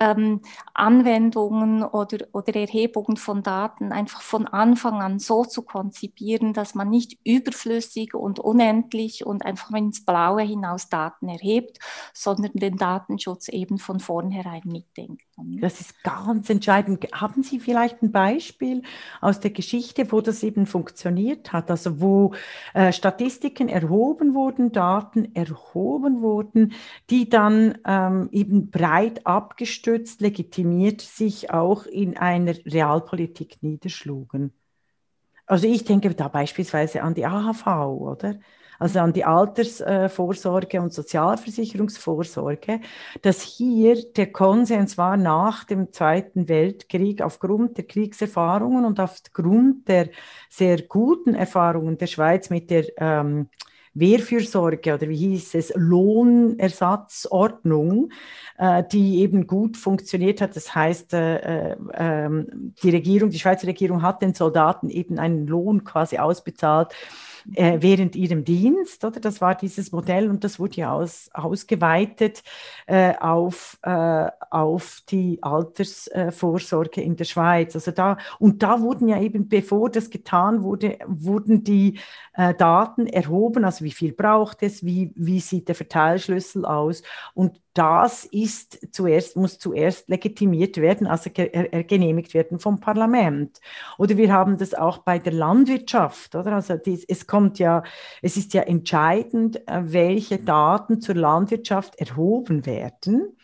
[0.00, 0.40] ähm,
[0.74, 6.90] Anwendungen oder, oder Erhebungen von Daten einfach von Anfang an so zu konzipieren, dass man
[6.90, 11.78] nicht überflüssig und unendlich und einfach ins Blaue hinaus Daten erhebt,
[12.12, 15.25] sondern den Datenschutz eben von vornherein mitdenkt.
[15.38, 17.06] Das ist ganz entscheidend.
[17.12, 18.82] Haben Sie vielleicht ein Beispiel
[19.20, 21.70] aus der Geschichte, wo das eben funktioniert hat?
[21.70, 22.32] Also wo
[22.72, 26.72] äh, Statistiken erhoben wurden, Daten erhoben wurden,
[27.10, 34.54] die dann ähm, eben breit abgestützt, legitimiert sich auch in einer Realpolitik niederschlugen.
[35.44, 38.40] Also ich denke da beispielsweise an die AHV, oder?
[38.78, 42.80] Also an die Altersvorsorge und Sozialversicherungsvorsorge,
[43.22, 50.10] dass hier der Konsens war nach dem Zweiten Weltkrieg aufgrund der Kriegserfahrungen und aufgrund der
[50.48, 53.48] sehr guten Erfahrungen der Schweiz mit der ähm,
[53.96, 58.10] Wehrfürsorge oder wie hieß es, Lohnersatzordnung,
[58.58, 60.54] äh, die eben gut funktioniert hat.
[60.54, 61.76] Das heißt, äh, äh,
[62.82, 66.88] die Regierung, die Schweizer Regierung hat den Soldaten eben einen Lohn quasi ausbezahlt
[67.54, 69.20] äh, während ihrem Dienst, oder?
[69.20, 72.42] Das war dieses Modell und das wurde ja aus, ausgeweitet
[72.86, 77.74] äh, auf, äh, auf die Altersvorsorge in der Schweiz.
[77.74, 81.98] Also da, und da wurden ja eben, bevor das getan wurde, wurden die
[82.34, 87.02] äh, Daten erhoben, also wie viel braucht es, wie, wie sieht der Verteilschlüssel aus
[87.34, 93.60] und das ist zuerst, muss zuerst legitimiert werden, also genehmigt werden vom Parlament.
[93.98, 96.52] Oder wir haben das auch bei der Landwirtschaft, oder?
[96.52, 97.82] Also dies, es kommt ja,
[98.22, 103.36] es ist ja entscheidend, äh, welche Daten zur Landwirtschaft erhoben werden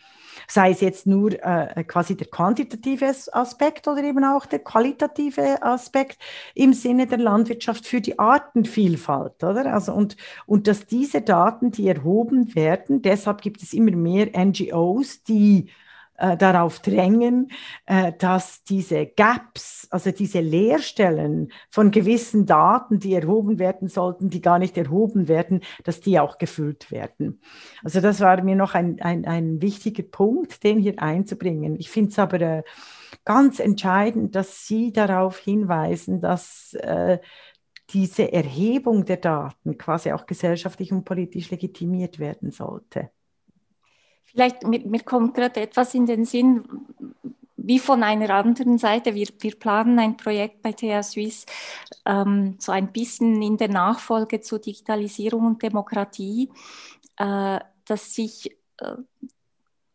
[0.53, 6.19] sei es jetzt nur äh, quasi der quantitative Aspekt oder eben auch der qualitative Aspekt
[6.53, 9.73] im Sinne der Landwirtschaft für die Artenvielfalt, oder?
[9.73, 15.23] Also und, und dass diese Daten, die erhoben werden, deshalb gibt es immer mehr NGOs,
[15.23, 15.69] die
[16.17, 17.51] äh, darauf drängen,
[17.85, 24.41] äh, dass diese Gaps, also diese Leerstellen von gewissen Daten, die erhoben werden sollten, die
[24.41, 27.41] gar nicht erhoben werden, dass die auch gefüllt werden.
[27.83, 31.75] Also das war mir noch ein, ein, ein wichtiger Punkt, den hier einzubringen.
[31.79, 32.63] Ich finde es aber äh,
[33.25, 37.19] ganz entscheidend, dass Sie darauf hinweisen, dass äh,
[37.89, 43.09] diese Erhebung der Daten quasi auch gesellschaftlich und politisch legitimiert werden sollte.
[44.33, 46.63] Vielleicht, mir, mir kommt gerade etwas in den Sinn,
[47.55, 51.45] wie von einer anderen Seite, wir, wir planen ein Projekt bei TH Suisse,
[52.05, 56.49] ähm, so ein bisschen in der Nachfolge zur Digitalisierung und Demokratie,
[57.17, 58.95] äh, das sich äh,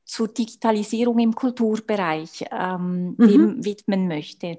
[0.05, 3.65] zur Digitalisierung im Kulturbereich ähm, mhm.
[3.65, 4.59] widmen möchte.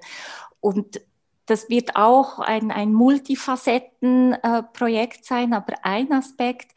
[0.60, 1.02] Und
[1.50, 6.72] das wird auch ein, ein Multifacetten-Projekt äh, sein, aber ein Aspekt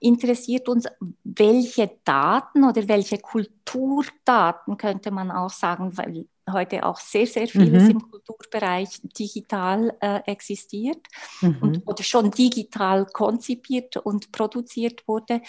[0.00, 0.84] interessiert uns,
[1.24, 7.84] welche Daten oder welche Kulturdaten könnte man auch sagen, weil heute auch sehr, sehr vieles
[7.84, 7.90] mhm.
[7.90, 11.06] im Kulturbereich digital äh, existiert
[11.40, 11.58] mhm.
[11.60, 15.42] und, oder schon digital konzipiert und produziert wurde.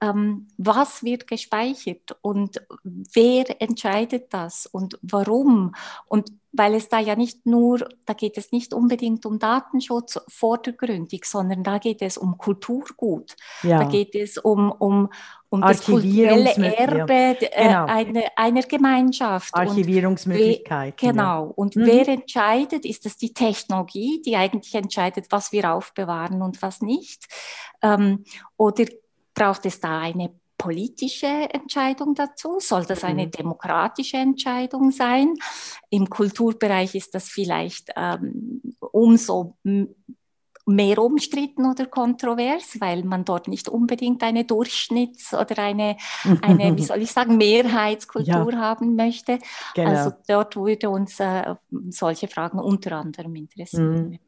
[0.00, 5.74] Ähm, was wird gespeichert und wer entscheidet das und warum?
[6.06, 11.24] Und weil es da ja nicht nur, da geht es nicht unbedingt um Datenschutz vordergründig,
[11.24, 13.36] sondern da geht es um Kulturgut.
[13.62, 13.78] Ja.
[13.78, 15.10] Da geht es um, um,
[15.48, 17.12] um das kulturelle Erbe.
[17.12, 17.86] Äh, genau.
[17.86, 19.54] einer, einer Gemeinschaft.
[19.54, 21.08] Archivierungsmöglichkeiten.
[21.08, 21.46] Und we, genau.
[21.46, 21.52] Ja.
[21.54, 21.86] Und mhm.
[21.86, 27.26] wer entscheidet, ist das die Technologie, die eigentlich entscheidet, was wir aufbewahren und was nicht?
[27.82, 28.24] Ähm,
[28.56, 28.86] oder
[29.34, 32.58] braucht es da eine politische Entscheidung dazu?
[32.60, 33.30] Soll das eine mhm.
[33.30, 35.34] demokratische Entscheidung sein?
[35.88, 39.56] Im Kulturbereich ist das vielleicht ähm, umso
[40.66, 45.96] mehr umstritten oder kontrovers, weil man dort nicht unbedingt eine Durchschnitts- oder eine,
[46.42, 48.58] eine wie soll ich sagen, Mehrheitskultur ja.
[48.58, 49.38] haben möchte.
[49.74, 49.90] Genau.
[49.90, 51.54] Also dort würde uns äh,
[51.88, 54.10] solche Fragen unter anderem interessieren.
[54.10, 54.18] Mhm.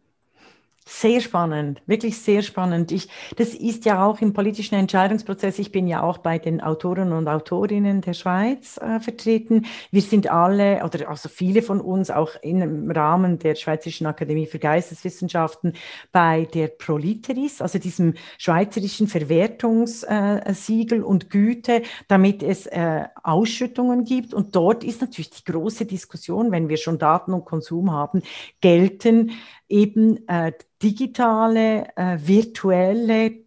[0.85, 2.91] Sehr spannend, wirklich sehr spannend.
[2.91, 5.61] Ich, das ist ja auch im politischen Entscheidungsprozess.
[5.61, 9.67] Ich bin ja auch bei den Autoren und Autorinnen der Schweiz äh, vertreten.
[9.93, 14.59] Wir sind alle, oder also viele von uns, auch im Rahmen der Schweizerischen Akademie für
[14.59, 15.75] Geisteswissenschaften
[16.11, 24.35] bei der Proliteris, also diesem schweizerischen Verwertungssiegel äh, und Güte, damit es äh, Ausschüttungen gibt.
[24.35, 28.23] Und dort ist natürlich die große Diskussion, wenn wir schon Daten und Konsum haben,
[28.61, 29.31] gelten
[29.73, 33.45] eben äh, digitale, äh, virtuelle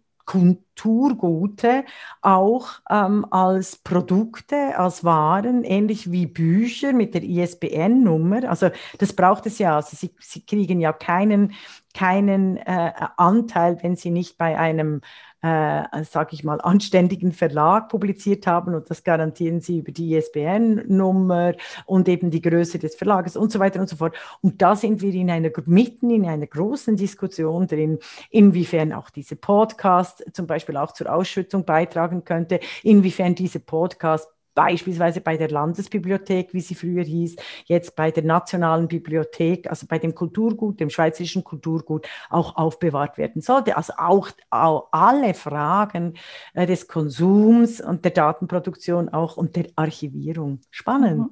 [0.76, 1.84] Kulturgute
[2.20, 8.48] auch ähm, als Produkte, als Waren, ähnlich wie Bücher mit der ISBN-Nummer.
[8.48, 9.76] Also das braucht es ja.
[9.76, 11.54] Also Sie, Sie kriegen ja keinen,
[11.94, 15.00] keinen äh, Anteil, wenn Sie nicht bei einem
[15.46, 21.52] äh, sage ich mal, anständigen Verlag publiziert haben und das garantieren sie über die ISBN-Nummer
[21.84, 24.16] und eben die Größe des Verlages und so weiter und so fort.
[24.40, 27.98] Und da sind wir in einer, mitten in einer großen Diskussion drin,
[28.30, 35.20] inwiefern auch diese Podcast zum Beispiel auch zur Ausschüttung beitragen könnte, inwiefern diese Podcast beispielsweise
[35.20, 40.14] bei der Landesbibliothek, wie sie früher hieß, jetzt bei der Nationalen Bibliothek, also bei dem
[40.14, 43.76] Kulturgut, dem schweizerischen Kulturgut, auch aufbewahrt werden sollte.
[43.76, 46.14] Also auch, auch alle Fragen
[46.54, 50.60] äh, des Konsums und der Datenproduktion auch und der Archivierung.
[50.70, 51.18] Spannend.
[51.18, 51.30] Mhm.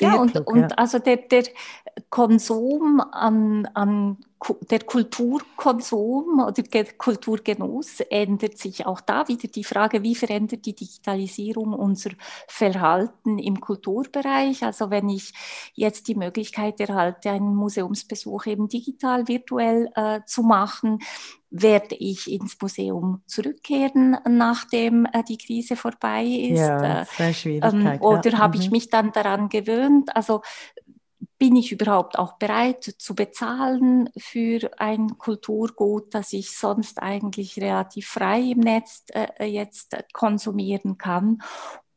[0.00, 0.68] ja, und, klug, und ja.
[0.76, 1.44] also der, der
[2.10, 4.18] Konsum an, an
[4.70, 11.72] der Kulturkonsum oder Kulturgenuss ändert sich auch da wieder die Frage, wie verändert die Digitalisierung
[11.72, 12.10] unser
[12.46, 14.62] Verhalten im Kulturbereich?
[14.62, 15.32] Also wenn ich
[15.74, 20.98] jetzt die Möglichkeit erhalte, einen Museumsbesuch eben digital, virtuell äh, zu machen,
[21.50, 26.58] werde ich ins Museum zurückkehren, nachdem äh, die Krise vorbei ist?
[26.58, 28.38] Ja, das ähm, oder ja.
[28.38, 28.72] habe ich mhm.
[28.72, 30.14] mich dann daran gewöhnt?
[30.14, 30.42] Also
[31.38, 38.08] bin ich überhaupt auch bereit zu bezahlen für ein Kulturgut, das ich sonst eigentlich relativ
[38.08, 41.42] frei im Netz äh, jetzt konsumieren kann?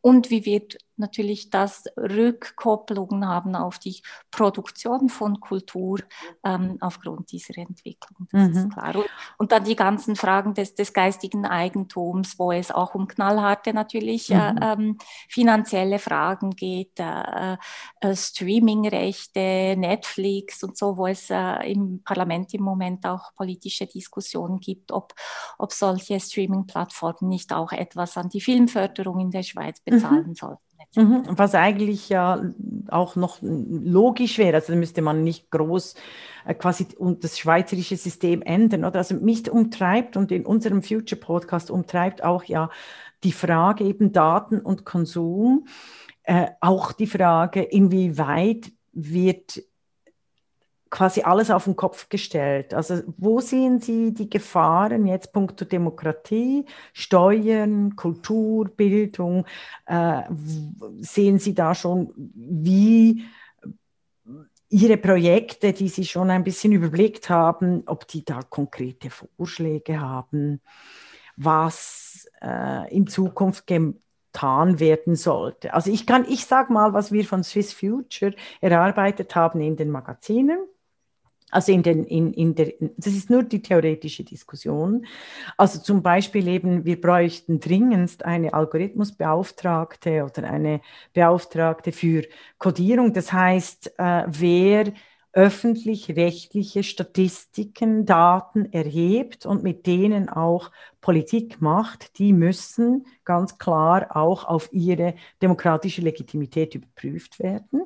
[0.02, 6.00] Und wie wird natürlich das Rückkopplungen haben auf die Produktion von Kultur
[6.44, 8.28] ähm, aufgrund dieser Entwicklung.
[8.32, 8.58] Das mhm.
[8.58, 8.96] ist klar.
[8.96, 9.06] Und,
[9.38, 14.32] und, dann die ganzen Fragen des, des, geistigen Eigentums, wo es auch um knallharte natürlich
[14.32, 14.58] äh, mhm.
[14.58, 17.58] äh, ähm, finanzielle Fragen geht, äh,
[18.02, 24.60] äh, Streamingrechte, Netflix und so, wo es äh, im Parlament im Moment auch politische Diskussionen
[24.60, 25.14] gibt, ob,
[25.58, 29.92] ob solche Streaming-Plattformen nicht auch etwas an die Filmförderung in der Schweiz mhm.
[29.92, 30.36] bezahlen mhm.
[30.36, 30.69] sollten.
[30.96, 32.42] Mhm, was eigentlich ja
[32.88, 35.94] auch noch logisch wäre, also müsste man nicht groß
[36.46, 36.88] äh, quasi
[37.20, 38.86] das schweizerische System ändern.
[38.86, 38.98] Oder?
[38.98, 42.70] Also mich umtreibt und in unserem Future Podcast umtreibt auch ja
[43.24, 45.68] die Frage eben Daten und Konsum,
[46.24, 49.62] äh, auch die Frage, inwieweit wird
[50.90, 52.74] quasi alles auf den Kopf gestellt.
[52.74, 59.46] Also wo sehen Sie die Gefahren jetzt punkto Demokratie, Steuern, Kultur, Bildung?
[59.86, 60.24] Äh,
[61.00, 63.24] sehen Sie da schon, wie
[64.70, 70.62] Ihre Projekte, die Sie schon ein bisschen überblickt haben, ob die da konkrete Vorschläge haben,
[71.36, 75.74] was äh, in Zukunft getan werden sollte.
[75.74, 79.90] Also ich kann, ich sage mal, was wir von Swiss Future erarbeitet haben in den
[79.90, 80.60] Magazinen.
[81.52, 85.06] Also in den, in, in der, das ist nur die theoretische Diskussion.
[85.58, 90.82] Also zum Beispiel eben, wir bräuchten dringendst eine Algorithmusbeauftragte oder eine
[91.14, 92.24] Beauftragte für
[92.58, 93.14] Codierung.
[93.14, 94.94] Das heißt, äh, wer
[95.32, 104.46] öffentlich-rechtliche Statistiken, Daten erhebt und mit denen auch Politik macht, die müssen ganz klar auch
[104.46, 107.84] auf ihre demokratische Legitimität überprüft werden.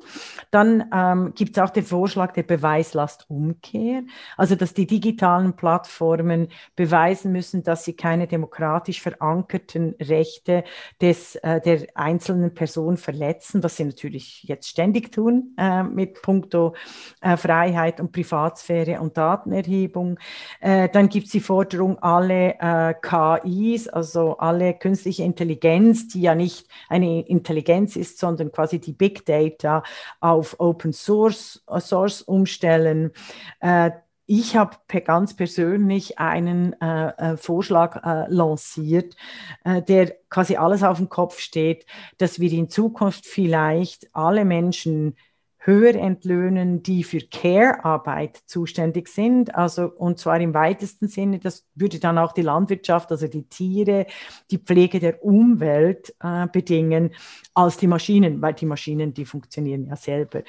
[0.50, 4.02] Dann ähm, gibt es auch den Vorschlag der Beweislastumkehr,
[4.36, 10.64] also dass die digitalen Plattformen beweisen müssen, dass sie keine demokratisch verankerten Rechte
[11.00, 16.74] des, äh, der einzelnen Person verletzen, was sie natürlich jetzt ständig tun äh, mit puncto
[17.20, 20.18] äh, Freiheit und Privatsphäre und Datenerhebung.
[20.60, 26.34] Äh, dann gibt es die Forderung, alle äh, KIs, also alle künstliche Intelligenz, die ja
[26.34, 29.82] nicht eine Intelligenz ist, sondern quasi die Big Data
[30.20, 33.12] auf Open Source, Source umstellen.
[33.60, 33.90] Äh,
[34.26, 39.16] ich habe ganz persönlich einen äh, äh, Vorschlag äh, lanciert,
[39.64, 41.84] äh, der quasi alles auf dem Kopf steht,
[42.16, 45.16] dass wir in Zukunft vielleicht alle Menschen
[45.66, 49.54] höher entlöhnen, die für Care-Arbeit zuständig sind.
[49.54, 54.06] Also, und zwar im weitesten Sinne, das würde dann auch die Landwirtschaft, also die Tiere,
[54.50, 57.14] die Pflege der Umwelt äh, bedingen,
[57.54, 60.42] als die Maschinen, weil die Maschinen, die funktionieren ja selber.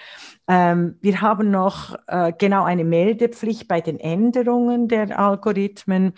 [0.49, 6.13] Ähm, wir haben noch äh, genau eine Meldepflicht bei den Änderungen der Algorithmen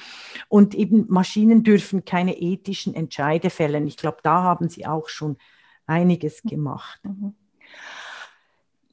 [0.49, 3.85] und eben Maschinen dürfen keine ethischen Entscheide fällen.
[3.85, 5.37] Ich glaube, da haben sie auch schon
[5.85, 6.99] einiges gemacht.
[7.03, 7.35] Mhm.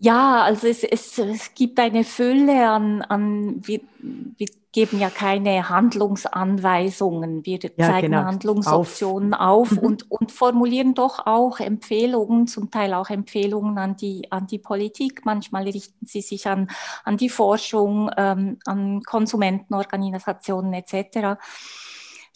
[0.04, 5.70] Ja, also es, es, es gibt eine Fülle an, an wir, wir geben ja keine
[5.70, 8.24] Handlungsanweisungen, wir ja, zeigen genau.
[8.24, 9.78] Handlungsoptionen auf, auf mhm.
[9.78, 15.24] und, und formulieren doch auch Empfehlungen, zum Teil auch Empfehlungen an die, an die Politik.
[15.24, 16.68] Manchmal richten sie sich an,
[17.04, 21.40] an die Forschung, ähm, an Konsumentenorganisationen etc.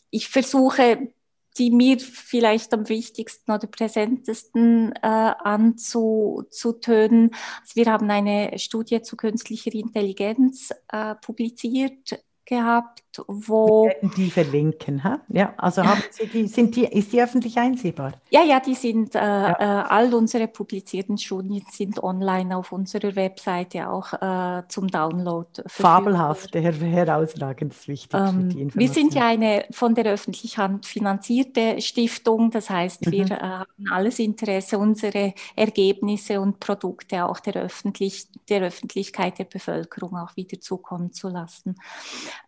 [0.09, 1.11] Ich versuche
[1.59, 7.31] die mir vielleicht am wichtigsten oder präsentesten äh, anzutönen.
[7.61, 13.85] Also wir haben eine Studie zu künstlicher Intelligenz äh, publiziert gehabt, wo.
[13.85, 15.21] Wir werden die verlinken, ha?
[15.29, 18.13] Ja, also haben Sie die, sind die, ist die öffentlich einsehbar?
[18.31, 19.53] Ja, ja, die sind, äh, ja.
[19.53, 25.49] äh, all unsere publizierten Studien sind online auf unserer Webseite auch äh, zum Download.
[25.67, 28.19] Fabelhaft, her herausragend, das ist wichtig.
[28.19, 33.13] Ähm, wir sind ja eine von der öffentlichen Hand finanzierte Stiftung, das heißt, mhm.
[33.13, 39.45] wir äh, haben alles Interesse, unsere Ergebnisse und Produkte auch der, Öffentlich der Öffentlichkeit, der
[39.45, 41.77] Bevölkerung auch wieder zukommen zu lassen.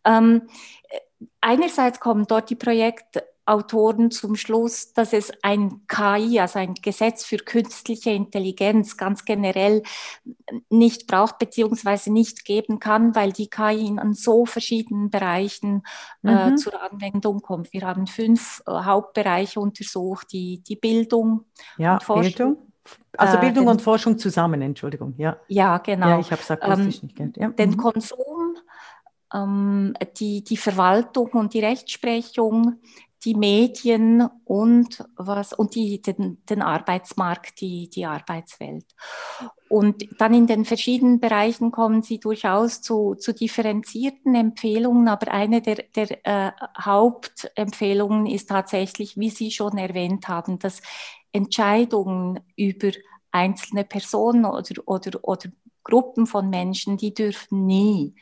[0.05, 0.49] Ähm,
[1.41, 7.39] einerseits kommen dort die Projektautoren zum Schluss, dass es ein KI, also ein Gesetz für
[7.39, 9.83] künstliche Intelligenz ganz generell
[10.69, 15.83] nicht braucht beziehungsweise nicht geben kann, weil die KI in so verschiedenen Bereichen
[16.23, 16.57] äh, mhm.
[16.57, 17.73] zur Anwendung kommt.
[17.73, 21.45] Wir haben fünf äh, Hauptbereiche untersucht, die, die Bildung
[21.79, 22.23] ja, und Forschung.
[22.23, 22.71] Bildung.
[23.17, 25.15] Also äh, Bildung äh, den, und Forschung zusammen, Entschuldigung.
[25.19, 26.09] Ja, ja genau.
[26.09, 27.37] Ja, ich habe es akustisch ähm, nicht gehört.
[27.37, 27.49] Ja.
[27.51, 27.77] Den mhm.
[27.77, 28.19] Konsum,
[29.33, 32.81] die, die Verwaltung und die Rechtsprechung,
[33.25, 38.87] die Medien und was und die, den, den Arbeitsmarkt, die, die Arbeitswelt.
[39.69, 45.61] Und dann in den verschiedenen Bereichen kommen sie durchaus zu, zu differenzierten Empfehlungen, aber eine
[45.61, 50.81] der, der äh, Hauptempfehlungen ist tatsächlich, wie Sie schon erwähnt haben, dass
[51.33, 52.91] Entscheidungen über
[53.31, 55.51] einzelne Personen oder, oder, oder
[55.85, 58.15] Gruppen von Menschen, die dürfen nie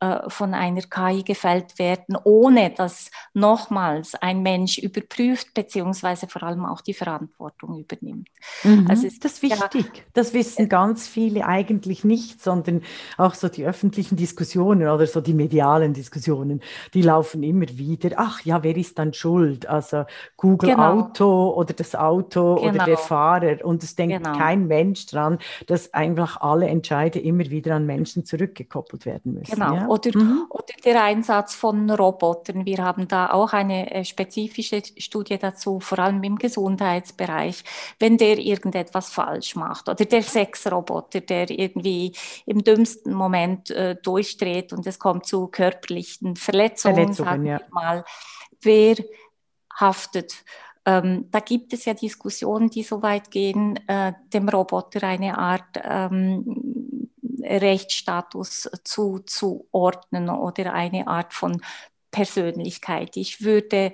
[0.00, 6.66] äh, von einer KI gefällt werden, ohne dass nochmals ein Mensch überprüft, beziehungsweise vor allem
[6.66, 8.28] auch die Verantwortung übernimmt.
[8.62, 9.86] Mhm, also das ist wichtig.
[9.94, 12.82] Ja, das wissen ganz viele eigentlich nicht, sondern
[13.16, 16.60] auch so die öffentlichen Diskussionen oder so die medialen Diskussionen,
[16.92, 18.10] die laufen immer wieder.
[18.16, 19.66] Ach ja, wer ist dann schuld?
[19.66, 20.04] Also
[20.36, 21.06] Google genau.
[21.06, 22.68] Auto oder das Auto genau.
[22.68, 23.64] oder der Fahrer.
[23.64, 24.36] Und es denkt genau.
[24.36, 29.54] kein Mensch dran, dass einfach alle Entscheide immer wieder an Menschen zurückgekoppelt werden müssen.
[29.54, 29.74] Genau.
[29.74, 29.85] Ja?
[29.86, 30.46] Oder, mhm.
[30.50, 32.66] oder der Einsatz von Robotern.
[32.66, 37.64] Wir haben da auch eine äh, spezifische Studie dazu, vor allem im Gesundheitsbereich,
[37.98, 39.88] wenn der irgendetwas falsch macht.
[39.88, 42.12] Oder der Sexroboter, der irgendwie
[42.46, 47.58] im dümmsten Moment äh, durchdreht und es kommt zu körperlichen Verletzungen, Verletzungen sagen ja.
[47.58, 48.04] wir mal.
[48.60, 48.96] Wer
[49.74, 50.44] haftet?
[50.84, 55.80] Ähm, da gibt es ja Diskussionen, die so weit gehen, äh, dem Roboter eine Art
[55.82, 57.10] ähm,
[57.46, 61.60] Rechtsstatus zuzuordnen oder eine Art von
[62.10, 63.16] Persönlichkeit.
[63.16, 63.92] Ich würde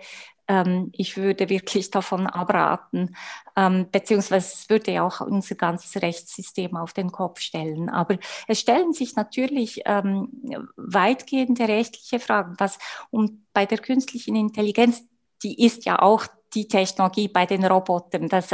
[0.49, 3.17] ähm, ich würde wirklich davon abraten,
[3.57, 7.89] ähm, beziehungsweise es würde ja auch unser ganzes Rechtssystem auf den Kopf stellen.
[7.89, 10.29] Aber es stellen sich natürlich ähm,
[10.77, 12.79] weitgehende rechtliche Fragen, was
[13.11, 15.03] um bei der künstlichen Intelligenz,
[15.43, 18.29] die ist ja auch die Technologie bei den Robotern.
[18.29, 18.51] Das,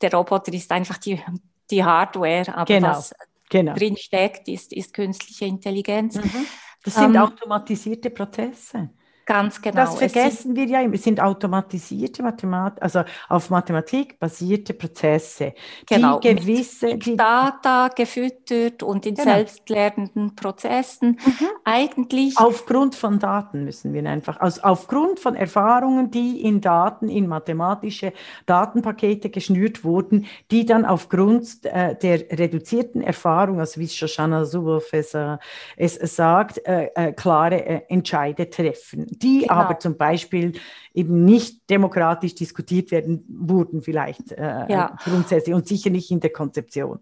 [0.00, 1.22] der Roboter ist einfach die,
[1.70, 2.88] die Hardware, aber genau.
[2.88, 3.14] was
[3.52, 3.74] genau.
[3.74, 6.16] drin steckt, ist, ist künstliche Intelligenz.
[6.16, 6.46] Mhm.
[6.82, 8.90] Das sind ähm, automatisierte Prozesse.
[9.24, 9.76] Ganz genau.
[9.76, 10.94] Das vergessen wir ja immer.
[10.94, 15.54] Es sind automatisierte Mathematik, also auf Mathematik basierte Prozesse,
[15.86, 19.32] genau, die gewisse mit die Data gefüttert und in genau.
[19.32, 21.46] selbstlernenden Prozessen mhm.
[21.64, 27.28] eigentlich aufgrund von Daten müssen wir einfach, also aufgrund von Erfahrungen, die in Daten in
[27.28, 28.12] mathematische
[28.46, 35.14] Datenpakete geschnürt wurden, die dann aufgrund äh, der reduzierten Erfahrung, also wie Shoshana Zuboff es,
[35.14, 35.38] äh,
[35.76, 39.54] es sagt, äh, äh klare äh, Entscheide treffen die genau.
[39.54, 40.52] aber zum Beispiel
[40.94, 44.96] eben nicht demokratisch diskutiert werden wurden, vielleicht äh, ja.
[45.04, 47.00] grundsätzlich und sicher nicht in der Konzeption.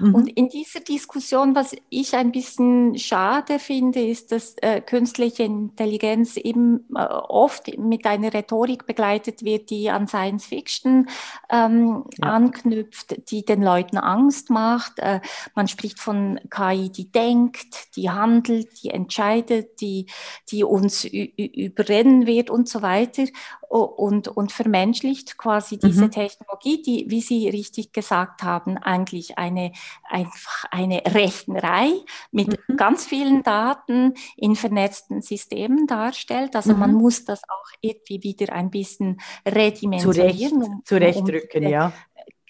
[0.00, 0.14] Mhm.
[0.14, 6.36] Und in dieser Diskussion, was ich ein bisschen schade finde, ist, dass äh, künstliche Intelligenz
[6.36, 11.08] eben äh, oft mit einer Rhetorik begleitet wird, die an Science Fiction
[11.50, 12.30] ähm, ja.
[12.30, 14.98] anknüpft, die den Leuten Angst macht.
[14.98, 15.20] Äh,
[15.54, 20.06] man spricht von KI, die denkt, die handelt, die entscheidet, die,
[20.50, 23.24] die uns überrennen wird und so weiter
[23.70, 26.10] und, und vermenschlicht quasi diese mhm.
[26.10, 29.70] Technologie, die, wie Sie richtig gesagt haben, eigentlich eine,
[30.08, 31.92] einfach eine Rechnerei
[32.30, 32.76] mit mhm.
[32.76, 36.56] ganz vielen Daten in vernetzten Systemen darstellt.
[36.56, 36.78] Also mhm.
[36.78, 40.82] man muss das auch irgendwie wieder ein bisschen redimensionieren.
[40.84, 41.92] Zurecht, zurechtrücken, um, ja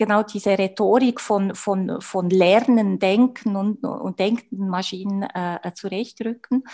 [0.01, 6.65] genau diese Rhetorik von, von, von Lernen, Denken und, und denkenden Maschinen äh, zurechtrücken.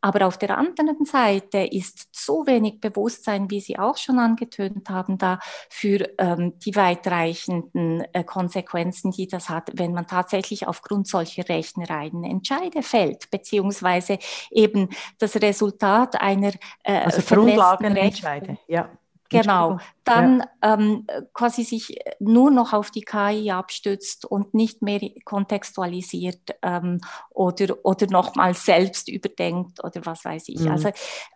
[0.00, 5.18] Aber auf der anderen Seite ist zu wenig Bewusstsein, wie Sie auch schon angetönt haben,
[5.18, 5.38] da
[5.70, 12.24] für ähm, die weitreichenden äh, Konsequenzen, die das hat, wenn man tatsächlich aufgrund solcher Rechnereien
[12.24, 14.18] Entscheide fällt, beziehungsweise
[14.50, 14.88] eben
[15.18, 16.52] das Resultat einer
[16.82, 18.88] äh, also Grundlagenentscheide, ja.
[19.30, 20.74] Genau, dann ja.
[20.74, 27.00] ähm, quasi sich nur noch auf die KI abstützt und nicht mehr kontextualisiert ähm,
[27.30, 30.60] oder, oder nochmal selbst überdenkt oder was weiß ich.
[30.60, 30.70] Mhm.
[30.70, 30.88] Also,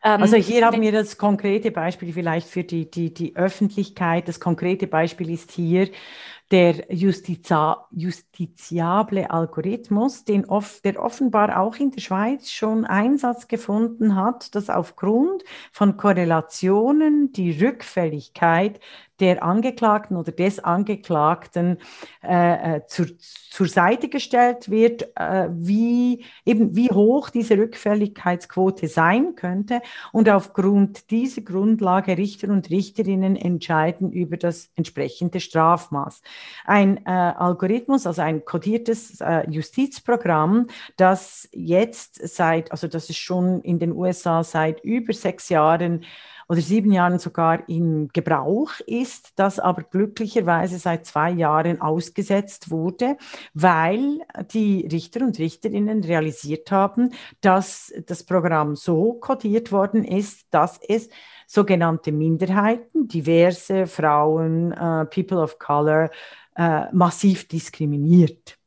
[0.02, 4.26] ähm, also hier haben wir das konkrete Beispiel vielleicht für die, die, die Öffentlichkeit.
[4.26, 5.90] Das konkrete Beispiel ist hier
[6.52, 14.14] der Justiza, justiziable Algorithmus, den off, der offenbar auch in der Schweiz schon Einsatz gefunden
[14.14, 15.42] hat, dass aufgrund
[15.72, 18.80] von Korrelationen die Rückfälligkeit
[19.20, 21.78] der Angeklagten oder des Angeklagten
[22.22, 29.34] äh, äh, zur, zur Seite gestellt wird, äh, wie eben wie hoch diese Rückfälligkeitsquote sein
[29.34, 29.80] könnte.
[30.12, 36.22] Und aufgrund dieser Grundlage Richter und Richterinnen entscheiden über das entsprechende Strafmaß.
[36.64, 43.60] Ein äh, Algorithmus, also ein kodiertes äh, Justizprogramm, das jetzt seit, also das ist schon
[43.60, 46.04] in den USA seit über sechs Jahren
[46.48, 53.16] oder sieben Jahren sogar in Gebrauch ist, das aber glücklicherweise seit zwei Jahren ausgesetzt wurde,
[53.54, 54.20] weil
[54.52, 61.08] die Richter und Richterinnen realisiert haben, dass das Programm so kodiert worden ist, dass es
[61.46, 66.10] sogenannte Minderheiten, diverse Frauen, uh, People of Color,
[66.58, 68.58] uh, massiv diskriminiert.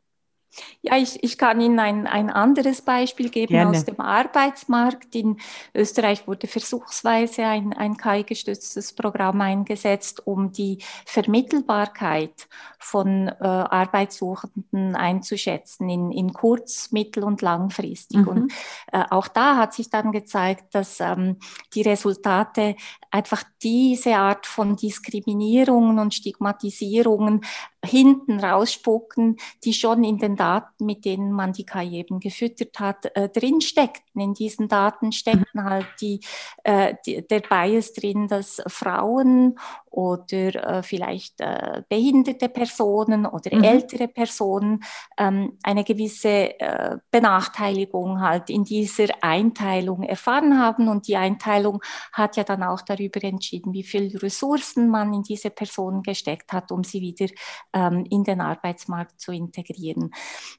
[0.81, 3.71] Ja, ich, ich kann Ihnen ein, ein anderes Beispiel geben Gerne.
[3.71, 5.15] aus dem Arbeitsmarkt.
[5.15, 5.37] In
[5.73, 12.47] Österreich wurde versuchsweise ein, ein KI-gestütztes Programm eingesetzt, um die Vermittelbarkeit
[12.77, 18.19] von äh, Arbeitssuchenden einzuschätzen in, in kurz-, mittel- und langfristig.
[18.19, 18.27] Mhm.
[18.27, 18.53] Und
[18.91, 21.37] äh, auch da hat sich dann gezeigt, dass ähm,
[21.73, 22.75] die Resultate
[23.09, 27.41] einfach diese Art von Diskriminierungen und Stigmatisierungen
[27.85, 33.15] hinten rausspucken, die schon in den Daten, mit denen man die KI eben gefüttert hat,
[33.15, 34.21] äh, drin steckten.
[34.21, 35.63] In diesen Daten steckten mhm.
[35.63, 36.19] halt die,
[36.63, 39.57] äh, die, der Bias drin, dass Frauen
[39.95, 43.63] oder äh, vielleicht äh, behinderte Personen oder mhm.
[43.63, 44.83] ältere Personen
[45.17, 50.89] ähm, eine gewisse äh, Benachteiligung halt in dieser Einteilung erfahren haben.
[50.89, 51.81] Und die Einteilung
[52.11, 56.73] hat ja dann auch darüber entschieden, wie viel Ressourcen man in diese Personen gesteckt hat,
[56.73, 57.27] um sie wieder
[57.75, 60.11] ähm, in den Arbeitsmarkt zu integrieren.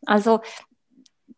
[0.04, 0.40] Also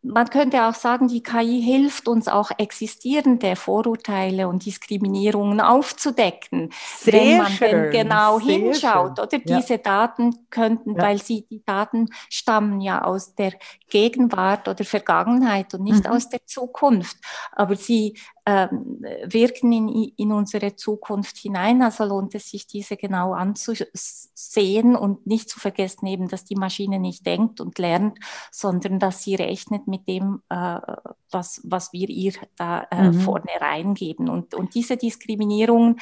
[0.02, 7.12] man könnte auch sagen, die KI hilft uns auch existierende Vorurteile und Diskriminierungen aufzudecken, Sehr
[7.12, 7.70] wenn man schön.
[7.70, 9.18] denn genau Sehr hinschaut.
[9.18, 9.26] Schön.
[9.26, 9.78] Oder diese ja.
[9.78, 11.02] Daten könnten, ja.
[11.02, 13.52] weil sie die Daten stammen ja aus der
[13.90, 16.10] Gegenwart oder Vergangenheit und nicht mhm.
[16.12, 17.16] aus der Zukunft.
[17.52, 18.16] Aber sie
[18.48, 21.82] ähm, wirken in, in unsere Zukunft hinein.
[21.82, 26.98] Also lohnt es sich, diese genau anzusehen und nicht zu vergessen eben, dass die Maschine
[26.98, 28.18] nicht denkt und lernt,
[28.50, 30.80] sondern dass sie rechnet mit dem, äh,
[31.30, 33.20] was, was wir ihr da äh, mhm.
[33.20, 34.30] vorne reingeben.
[34.30, 35.98] Und, und diese Diskriminierung,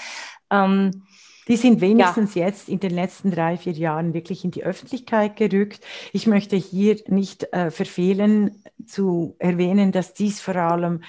[0.48, 1.02] ähm,
[1.48, 2.46] die sind wenigstens ja.
[2.46, 5.84] jetzt in den letzten drei, vier Jahren wirklich in die Öffentlichkeit gerückt.
[6.12, 11.00] Ich möchte hier nicht äh, verfehlen zu erwähnen, dass dies vor allem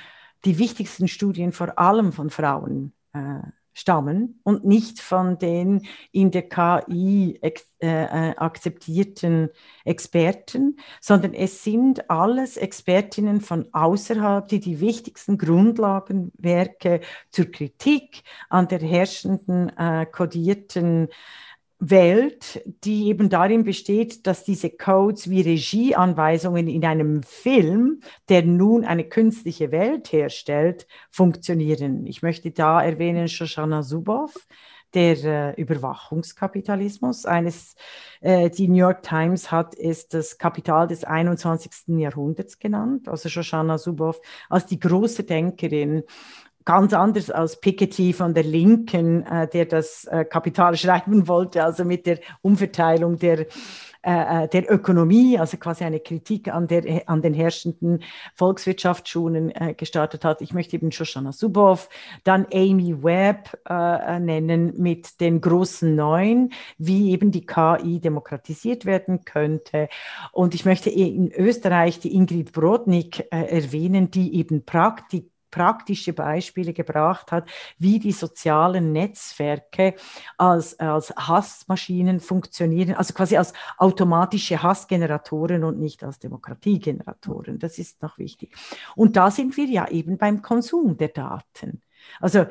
[0.48, 3.42] die wichtigsten Studien vor allem von Frauen äh,
[3.74, 9.50] stammen und nicht von den in der KI äh, äh, akzeptierten
[9.84, 18.70] Experten, sondern es sind alles Expertinnen von außerhalb, die die wichtigsten Grundlagenwerke zur Kritik an
[18.70, 21.10] der herrschenden äh, kodierten
[21.80, 28.84] Welt, die eben darin besteht, dass diese Codes wie Regieanweisungen in einem Film, der nun
[28.84, 32.06] eine künstliche Welt herstellt, funktionieren.
[32.08, 34.34] Ich möchte da erwähnen Shoshana Zuboff,
[34.94, 37.26] der äh, Überwachungskapitalismus.
[37.26, 37.76] Eines,
[38.22, 42.00] äh, die New York Times hat es das Kapital des 21.
[42.00, 43.08] Jahrhunderts genannt.
[43.08, 44.20] Also Shoshana Zuboff
[44.50, 46.04] als die große Denkerin
[46.68, 51.86] ganz anders als Piketty von der Linken, äh, der das äh, Kapital schreiben wollte, also
[51.86, 53.46] mit der Umverteilung der,
[54.04, 58.04] äh, äh, der Ökonomie, also quasi eine Kritik an, der, an den herrschenden
[58.36, 60.42] Volkswirtschaftsschulen äh, gestartet hat.
[60.42, 61.88] Ich möchte eben Shoshana Zuboff,
[62.26, 69.24] dann Amy Webb äh, nennen mit den großen Neuen, wie eben die KI demokratisiert werden
[69.24, 69.88] könnte.
[70.34, 77.32] Und ich möchte in Österreich die Ingrid Brodnik erwähnen, die eben Praktik praktische Beispiele gebracht
[77.32, 79.96] hat, wie die sozialen Netzwerke
[80.38, 87.60] als, als Hassmaschinen funktionieren, also quasi als automatische Hassgeneratoren und nicht als Demokratiegeneratoren.
[87.60, 88.56] Das ist noch wichtig.
[88.96, 91.82] Und da sind wir ja eben beim Konsum der Daten.
[92.20, 92.46] Also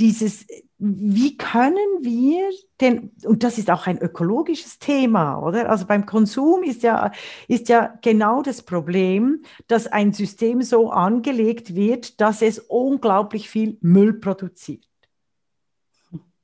[0.00, 0.46] dieses,
[0.78, 5.68] wie können wir denn, und das ist auch ein ökologisches Thema, oder?
[5.68, 7.12] Also beim Konsum ist ja,
[7.48, 13.76] ist ja genau das Problem, dass ein System so angelegt wird, dass es unglaublich viel
[13.82, 14.90] Müll produziert.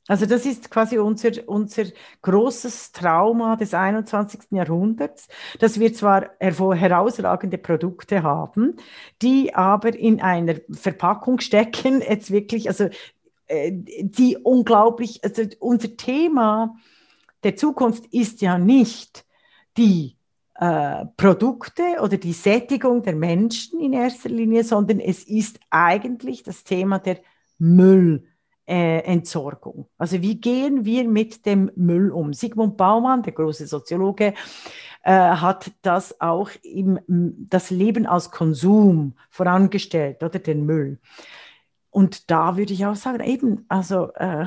[0.08, 1.84] Also das ist quasi unser, unser
[2.22, 4.52] großes Trauma des 21.
[4.52, 5.26] Jahrhunderts,
[5.58, 8.76] dass wir zwar herausragende Produkte haben,
[9.20, 12.88] die aber in einer Verpackung stecken, jetzt wirklich, also
[13.48, 16.76] die unglaublich, also unser Thema
[17.42, 19.24] der Zukunft ist ja nicht
[19.76, 20.16] die
[20.58, 26.64] äh, Produkte oder die Sättigung der Menschen in erster Linie, sondern es ist eigentlich das
[26.64, 27.18] Thema der
[27.58, 29.84] Müllentsorgung.
[29.84, 32.32] Äh, also wie gehen wir mit dem Müll um?
[32.32, 34.34] Sigmund Baumann, der große Soziologe,
[35.02, 40.98] äh, hat das auch im das Leben als Konsum vorangestellt oder den Müll.
[41.96, 44.44] Und da würde ich auch sagen, eben, also äh,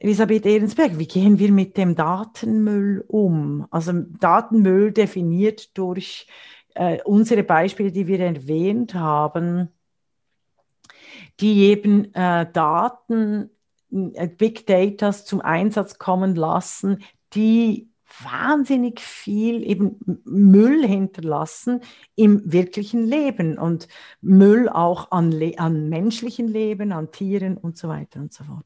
[0.00, 3.66] Elisabeth Ehrensberg, wie gehen wir mit dem Datenmüll um?
[3.70, 6.26] Also Datenmüll definiert durch
[6.74, 9.70] äh, unsere Beispiele, die wir erwähnt haben,
[11.40, 13.48] die eben äh, Daten,
[13.90, 17.88] äh, Big Data zum Einsatz kommen lassen, die
[18.22, 21.80] wahnsinnig viel eben Müll hinterlassen
[22.14, 23.88] im wirklichen Leben und
[24.20, 28.64] Müll auch an, an menschlichen Leben, an Tieren und so weiter und so fort.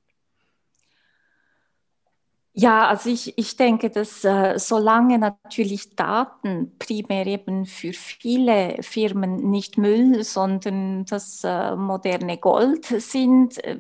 [2.53, 9.51] Ja, also ich, ich denke, dass äh, solange natürlich Daten primär eben für viele Firmen
[9.51, 13.78] nicht Müll, sondern das äh, moderne Gold sind, äh,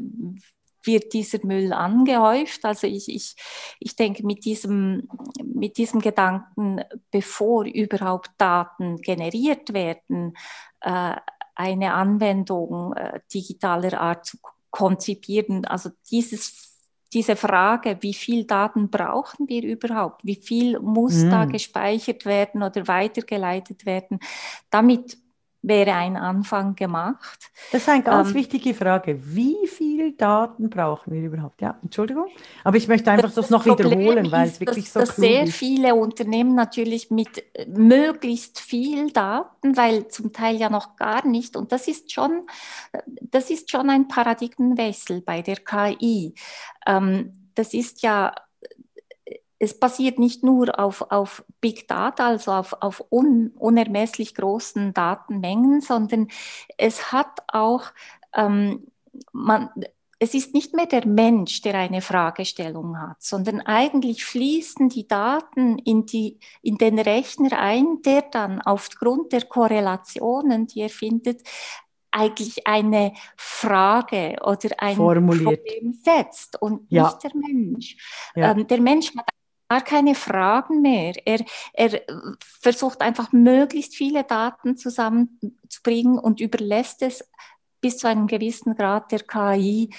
[0.84, 2.64] wird dieser Müll angehäuft.
[2.64, 3.36] Also ich, ich,
[3.78, 5.08] ich denke, mit diesem,
[5.44, 10.34] mit diesem Gedanken, bevor überhaupt Daten generiert werden,
[10.80, 11.16] äh,
[11.54, 14.38] eine Anwendung äh, digitaler Art zu
[14.70, 16.70] konzipieren, also dieses
[17.12, 20.24] diese Frage, wie viel Daten brauchen wir überhaupt?
[20.24, 21.30] Wie viel muss mm.
[21.30, 24.20] da gespeichert werden oder weitergeleitet werden?
[24.70, 25.18] Damit
[25.62, 27.50] wäre ein Anfang gemacht.
[27.72, 29.20] Das ist eine ganz ähm, wichtige Frage.
[29.22, 31.60] Wie viel Daten brauchen wir überhaupt?
[31.60, 32.28] Ja, Entschuldigung.
[32.64, 35.16] Aber ich möchte einfach das, das noch Problem wiederholen, weil es wirklich dass, so dass
[35.16, 35.54] sehr ist.
[35.54, 41.56] viele Unternehmen natürlich mit äh, möglichst viel Daten, weil zum Teil ja noch gar nicht,
[41.56, 42.46] und das ist schon,
[43.20, 46.34] das ist schon ein Paradigmenwechsel bei der KI.
[46.86, 48.32] Ähm, das ist ja
[49.60, 55.80] es basiert nicht nur auf, auf Big Data, also auf, auf un, unermesslich großen Datenmengen,
[55.80, 56.28] sondern
[56.76, 57.84] es hat auch,
[58.34, 58.86] ähm,
[59.32, 59.70] man,
[60.18, 65.78] es ist nicht mehr der Mensch, der eine Fragestellung hat, sondern eigentlich fließen die Daten
[65.78, 71.42] in, die, in den Rechner ein, der dann aufgrund der Korrelationen, die er findet,
[72.10, 75.44] eigentlich eine Frage oder ein Formuliert.
[75.64, 77.04] Problem setzt und Ja.
[77.04, 77.96] nicht der Mensch.
[78.34, 78.50] Ja.
[78.50, 79.26] Ähm, der Mensch hat
[79.70, 81.14] gar keine Fragen mehr.
[81.24, 81.44] Er,
[81.74, 82.02] er
[82.40, 87.24] versucht einfach möglichst viele Daten zusammenzubringen und überlässt es
[87.80, 89.94] bis zu einem gewissen Grad der KI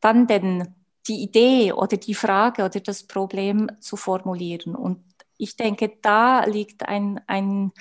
[0.00, 0.74] dann den,
[1.06, 4.74] die Idee oder die Frage oder das Problem zu formulieren.
[4.74, 5.04] Und
[5.36, 7.72] ich denke, da liegt ein, ein,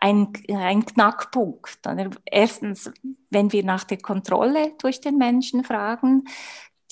[0.00, 1.80] ein, ein Knackpunkt.
[2.24, 2.90] Erstens,
[3.28, 6.24] wenn wir nach der Kontrolle durch den Menschen fragen,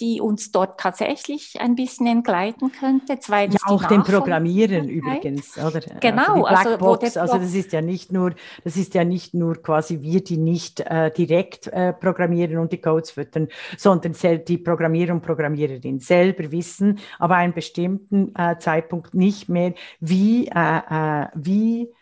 [0.00, 3.18] die uns dort tatsächlich ein bisschen entgleiten könnte.
[3.20, 5.80] Zweitens ja, auch dem Programmieren übrigens, oder?
[6.00, 8.34] Genau, also die Blackbox, also, also, das ist ja nicht nur,
[8.64, 12.80] das ist ja nicht nur quasi wir, die nicht äh, direkt äh, programmieren und die
[12.80, 14.14] Codes füttern, sondern
[14.46, 20.78] die Programmierer und Programmiererin selber wissen, aber einen bestimmten äh, Zeitpunkt nicht mehr, wie, äh,
[21.22, 21.92] äh, wie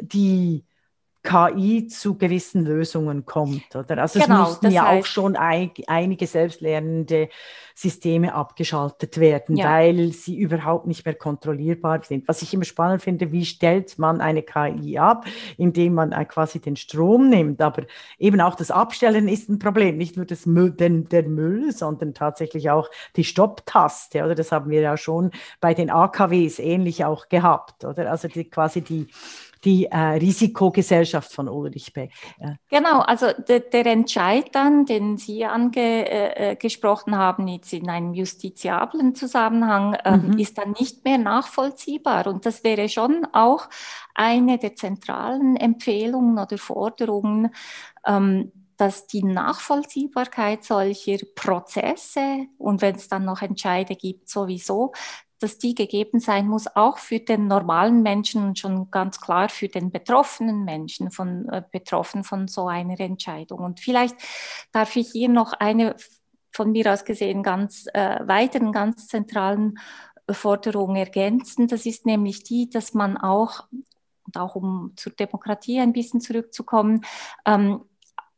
[0.00, 0.64] die
[1.30, 3.76] KI zu gewissen Lösungen kommt.
[3.76, 3.98] Oder?
[3.98, 7.28] Also genau, es mussten ja heißt, auch schon ein, einige selbstlernende
[7.74, 9.70] Systeme abgeschaltet werden, ja.
[9.70, 12.26] weil sie überhaupt nicht mehr kontrollierbar sind.
[12.26, 15.24] Was ich immer spannend finde, wie stellt man eine KI ab,
[15.56, 17.62] indem man äh, quasi den Strom nimmt.
[17.62, 17.84] Aber
[18.18, 19.98] eben auch das Abstellen ist ein Problem.
[19.98, 24.24] Nicht nur das Müll, den, der Müll, sondern tatsächlich auch die Stopptaste.
[24.24, 24.34] Oder?
[24.34, 27.84] Das haben wir ja schon bei den AKWs ähnlich auch gehabt.
[27.84, 28.10] Oder?
[28.10, 29.06] Also die, quasi die
[29.64, 32.12] die äh, Risikogesellschaft von Ulrich Beck.
[32.40, 32.56] Ja.
[32.68, 38.14] Genau, also de, der Entscheid dann, den Sie angesprochen ange, äh, haben, jetzt in einem
[38.14, 40.38] justiziablen Zusammenhang, äh, mhm.
[40.38, 42.26] ist dann nicht mehr nachvollziehbar.
[42.26, 43.68] Und das wäre schon auch
[44.14, 47.50] eine der zentralen Empfehlungen oder Forderungen,
[48.06, 54.92] ähm, dass die Nachvollziehbarkeit solcher Prozesse und wenn es dann noch Entscheide gibt, sowieso,
[55.40, 59.68] dass die gegeben sein muss, auch für den normalen Menschen und schon ganz klar für
[59.68, 63.60] den betroffenen Menschen, von, äh, betroffen von so einer Entscheidung.
[63.60, 64.16] Und vielleicht
[64.70, 65.96] darf ich hier noch eine
[66.52, 69.78] von mir aus gesehen ganz äh, weiteren, ganz zentralen
[70.30, 71.68] Forderung ergänzen.
[71.68, 73.66] Das ist nämlich die, dass man auch,
[74.26, 77.04] und auch um zur Demokratie ein bisschen zurückzukommen,
[77.46, 77.84] ähm,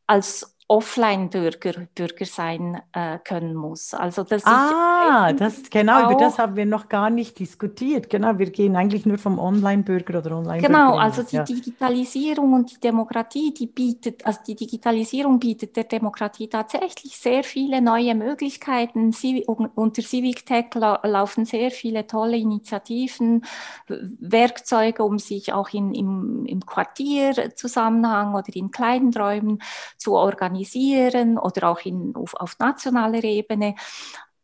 [0.05, 3.93] als Offline-Bürger Bürger sein äh, können muss.
[3.93, 8.09] Also das ah, das genau über das haben wir noch gar nicht diskutiert.
[8.09, 11.43] Genau, wir gehen eigentlich nur vom Online-Bürger oder online Genau, also die ja.
[11.43, 17.81] Digitalisierung und die Demokratie, die bietet, also die Digitalisierung bietet der Demokratie tatsächlich sehr viele
[17.81, 19.11] neue Möglichkeiten.
[19.11, 23.43] Sie, unter Civic Tech la laufen sehr viele tolle Initiativen,
[23.87, 29.61] Werkzeuge, um sich auch in, im, im Quartierzusammenhang oder in kleinen Räumen
[29.97, 33.75] zu organisieren organisieren oder auch in, auf, auf nationaler Ebene.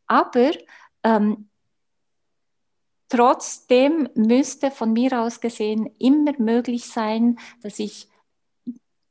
[0.08, 0.52] Aber
[1.04, 1.50] ähm,
[3.08, 8.08] trotzdem müsste von mir aus gesehen immer möglich sein, dass ich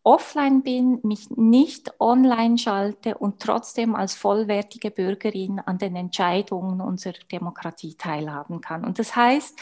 [0.09, 7.19] offline bin, mich nicht online schalte und trotzdem als vollwertige Bürgerin an den Entscheidungen unserer
[7.31, 8.87] Demokratie teilhaben kann.
[8.87, 9.59] Und das heißt,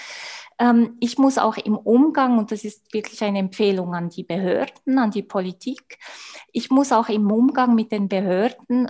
[0.61, 5.01] ähm, ich muss auch im Umgang, und das ist wirklich eine Empfehlung an die Behörden,
[5.01, 5.99] an die Politik,
[6.53, 8.89] ich muss auch im Umgang mit den Behörden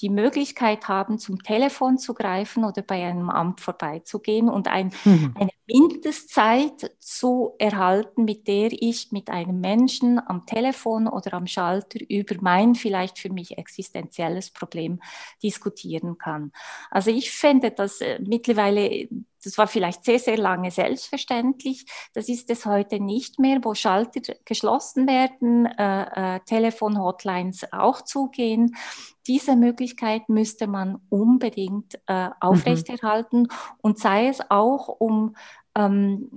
[0.00, 5.34] die Möglichkeit haben, zum Telefon zu greifen oder bei einem Amt vorbeizugehen und ein, mhm.
[5.38, 11.98] eine Mindestzeit zu erhalten, mit der ich mit einem Menschen am Telefon oder am Schalter
[12.08, 15.00] über mein vielleicht für mich existenzielles Problem
[15.42, 16.52] diskutieren kann.
[16.90, 19.08] Also ich fände das äh, mittlerweile
[19.46, 21.86] das war vielleicht sehr, sehr lange selbstverständlich.
[22.14, 28.74] Das ist es heute nicht mehr, wo Schalter geschlossen werden, äh, äh, Telefon-Hotlines auch zugehen.
[29.28, 33.48] Diese Möglichkeit müsste man unbedingt äh, aufrechterhalten mhm.
[33.82, 35.36] und sei es auch, um
[35.76, 36.30] ähm,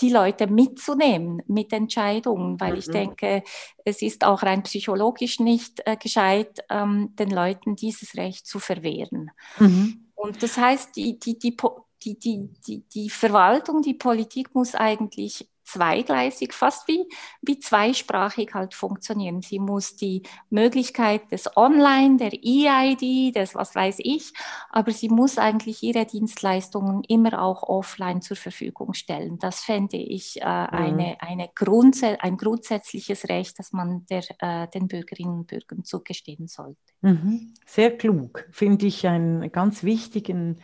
[0.00, 2.78] die Leute mitzunehmen mit Entscheidungen, weil mhm.
[2.78, 3.42] ich denke,
[3.84, 9.30] es ist auch rein psychologisch nicht äh, gescheit, ähm, den Leuten dieses Recht zu verwehren.
[9.58, 10.10] Mhm.
[10.14, 11.56] Und das heißt, die, die, die,
[12.04, 17.06] die, die, die, die Verwaltung, die Politik muss eigentlich zweigleisig, fast wie,
[17.40, 19.42] wie zweisprachig halt funktionieren.
[19.42, 24.32] Sie muss die Möglichkeit des Online, der EID, des was weiß ich,
[24.70, 29.38] aber sie muss eigentlich ihre Dienstleistungen immer auch offline zur Verfügung stellen.
[29.38, 30.68] Das fände ich äh, mhm.
[30.70, 36.46] eine, eine Grundsä ein grundsätzliches Recht, das man der, äh, den Bürgerinnen und Bürgern zugestehen
[36.48, 36.78] sollte.
[37.00, 37.54] Mhm.
[37.66, 40.60] Sehr klug, finde ich einen ganz wichtigen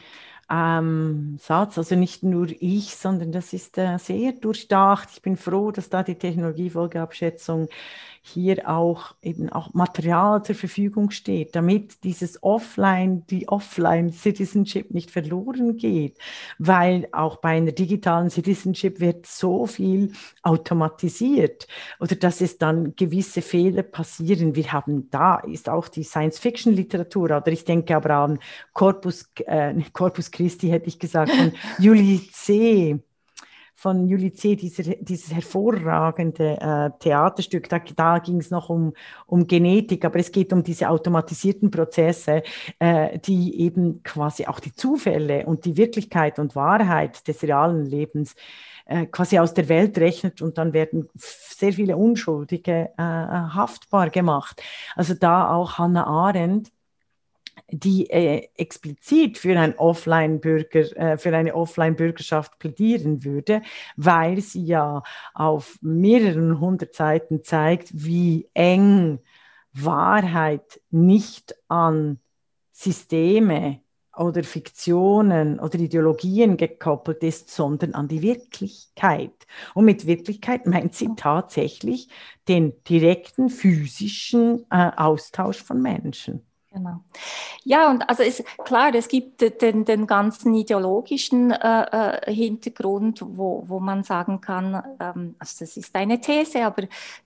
[0.51, 1.79] ähm, Satz.
[1.79, 5.09] Also nicht nur ich, sondern das ist äh, sehr durchdacht.
[5.13, 7.69] Ich bin froh, dass da die Technologiefolgeabschätzung
[8.33, 15.77] hier auch eben auch Material zur Verfügung steht, damit dieses Offline, die Offline-Citizenship nicht verloren
[15.77, 16.19] geht,
[16.59, 20.13] weil auch bei einer digitalen Citizenship wird so viel
[20.43, 21.67] automatisiert
[22.01, 24.55] oder dass es dann gewisse Fehler passieren.
[24.55, 28.39] Wir haben da ist auch die Science-Fiction-Literatur oder ich denke aber an
[28.73, 33.01] Corpus, äh, Corpus Christi hätte ich gesagt, von Julie C
[33.79, 38.93] von Julie C., diese, dieses hervorragende äh, Theaterstück, da, da ging es noch um,
[39.27, 42.43] um Genetik, aber es geht um diese automatisierten Prozesse,
[42.81, 48.35] äh, die eben quasi auch die Zufälle und die Wirklichkeit und Wahrheit des realen Lebens
[48.87, 54.61] äh, quasi aus der Welt rechnet und dann werden sehr viele Unschuldige äh, haftbar gemacht.
[54.97, 56.73] Also da auch Hannah Arendt
[57.71, 63.63] die äh, explizit für, ein Offline-Bürger, äh, für eine Offline-Bürgerschaft plädieren würde,
[63.97, 65.03] weil sie ja
[65.35, 69.21] auf mehreren hundert Seiten zeigt, wie eng
[69.73, 72.19] Wahrheit nicht an
[72.73, 73.81] Systeme
[74.19, 79.47] oder Fiktionen oder Ideologien gekoppelt ist, sondern an die Wirklichkeit.
[79.75, 82.09] Und mit Wirklichkeit meint sie tatsächlich
[82.49, 86.45] den direkten physischen äh, Austausch von Menschen.
[86.79, 87.01] Genau.
[87.65, 93.65] Ja, und also ist klar, es gibt den, den ganzen ideologischen äh, äh, Hintergrund, wo,
[93.67, 96.85] wo man sagen kann, ähm, also das ist eine These, aber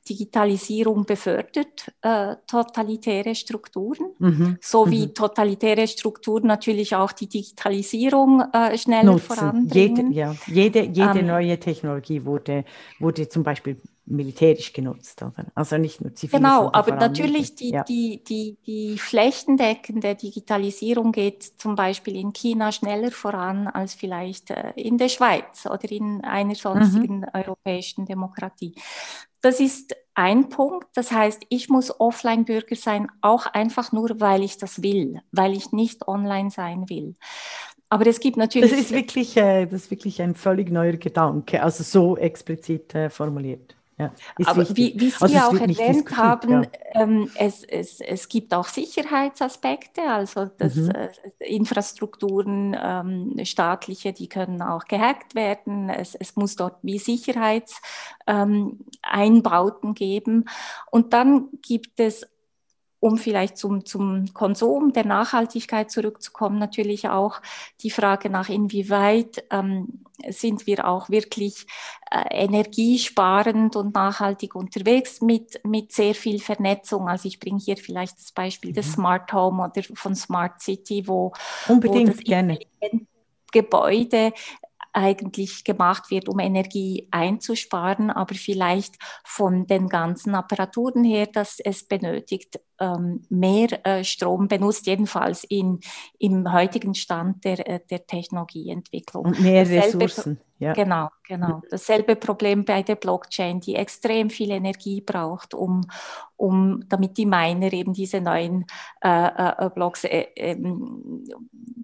[0.09, 4.59] Digitalisierung befördert äh, totalitäre Strukturen, mhm.
[4.61, 5.15] so wie mhm.
[5.15, 9.37] totalitäre Strukturen natürlich auch die Digitalisierung äh, schneller Nutzen.
[9.37, 10.13] voranbringen.
[10.13, 12.65] Jede, ja, jede, jede ähm, neue Technologie wurde,
[12.99, 15.47] wurde zum Beispiel militärisch genutzt, oder?
[15.55, 16.39] Also nicht nur zivil.
[16.39, 17.85] Genau, aber natürlich die, ja.
[17.85, 24.73] die, die, die flächendeckende Digitalisierung geht zum Beispiel in China schneller voran als vielleicht äh,
[24.77, 27.29] in der Schweiz oder in einer sonstigen mhm.
[27.33, 28.75] europäischen Demokratie.
[29.41, 30.89] Das ist ein Punkt.
[30.95, 35.73] Das heißt, ich muss Offline-Bürger sein, auch einfach nur, weil ich das will, weil ich
[35.73, 37.17] nicht online sein will.
[37.89, 38.71] Aber es gibt natürlich.
[38.71, 43.11] Das ist wirklich, äh, das ist wirklich ein völlig neuer Gedanke, also so explizit äh,
[43.11, 43.77] formuliert.
[43.99, 44.11] Ja,
[44.47, 46.71] Aber wie, wie, Sie also auch erwähnt haben, ja.
[46.95, 50.91] ähm, es, es, es gibt auch Sicherheitsaspekte, also dass mhm.
[50.91, 55.91] äh, Infrastrukturen, ähm, staatliche, die können auch gehackt werden.
[55.91, 60.47] Es, es muss dort wie Sicherheitseinbauten ähm, geben.
[60.91, 62.27] Und dann gibt es
[63.03, 67.43] um vielleicht zum, zum Konsum der Nachhaltigkeit zurückzukommen, natürlich auch
[67.81, 71.67] die Frage nach, inwieweit ähm, sind wir auch wirklich
[72.13, 77.09] äh, energiesparend und nachhaltig unterwegs mit, mit sehr viel Vernetzung.
[77.09, 78.75] Also ich bringe hier vielleicht das Beispiel mhm.
[78.75, 81.33] des Smart Home oder von Smart City, wo,
[81.67, 82.61] Unbedingt, wo das gerne.
[83.51, 84.33] Gebäude
[84.93, 91.85] eigentlich gemacht wird, um Energie einzusparen, aber vielleicht von den ganzen Apparaturen her, dass es
[91.85, 95.81] benötigt, ähm, mehr äh, Strom benutzt, jedenfalls in,
[96.19, 99.27] im heutigen Stand der, äh, der Technologieentwicklung.
[99.27, 100.41] Und mehr Dasselbe, Ressourcen.
[100.59, 100.75] Ja.
[100.75, 101.63] Genau, genau.
[101.71, 105.83] Dasselbe Problem bei der Blockchain, die extrem viel Energie braucht, um,
[106.37, 108.67] um damit die Miner eben diese neuen
[109.01, 111.25] äh, äh, Blocks, äh, ähm,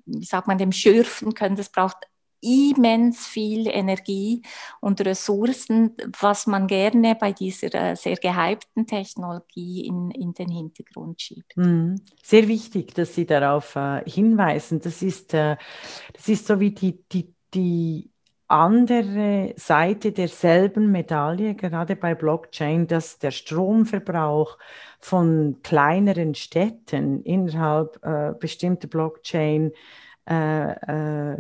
[0.07, 1.57] wie sagt man, dem schürfen können.
[1.57, 1.97] Das braucht
[2.41, 4.43] immens viel Energie
[4.81, 11.21] und Ressourcen, was man gerne bei dieser äh, sehr gehypten Technologie in, in den Hintergrund
[11.21, 11.57] schiebt.
[11.57, 12.01] Mhm.
[12.23, 14.81] Sehr wichtig, dass Sie darauf äh, hinweisen.
[14.81, 15.57] Das ist, äh,
[16.13, 18.11] das ist so wie die, die, die
[18.47, 24.57] andere Seite derselben Medaille, gerade bei Blockchain, dass der Stromverbrauch
[25.01, 28.01] von kleineren Städten innerhalb
[28.41, 29.73] bestimmter Blockchain
[30.29, 30.73] äh,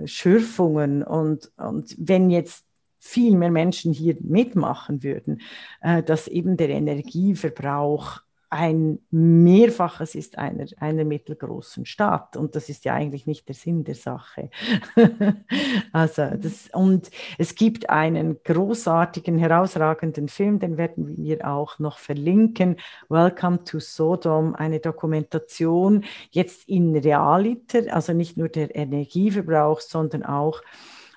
[0.03, 2.64] äh, Schürfungen und, und wenn jetzt
[2.99, 5.41] viel mehr Menschen hier mitmachen würden,
[5.80, 8.20] äh, dass eben der Energieverbrauch
[8.51, 12.36] ein Mehrfaches ist einer, einer mittelgroßen Stadt.
[12.36, 14.51] Und das ist ja eigentlich nicht der Sinn der Sache.
[15.92, 22.76] also das, und es gibt einen großartigen, herausragenden Film, den werden wir auch noch verlinken.
[23.09, 30.62] Welcome to Sodom, eine Dokumentation jetzt in Realiter, also nicht nur der Energieverbrauch, sondern auch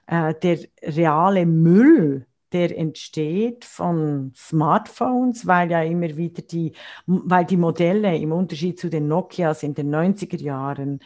[0.08, 6.74] äh, der reale Müll der entsteht von Smartphones, weil ja immer wieder die,
[7.06, 11.00] weil die Modelle im Unterschied zu den Nokias in den 90er Jahren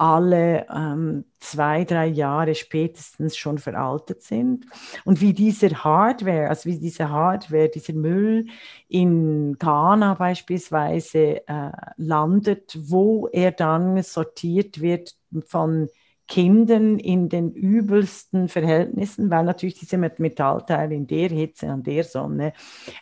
[0.00, 4.64] alle ähm, zwei, drei Jahre spätestens schon veraltet sind.
[5.04, 8.46] Und wie diese Hardware, also wie diese Hardware, dieser Müll
[8.88, 15.88] in Ghana beispielsweise äh, landet, wo er dann sortiert wird von
[16.30, 22.52] Kindern in den übelsten Verhältnissen, weil natürlich diese Metallteile in der Hitze an der Sonne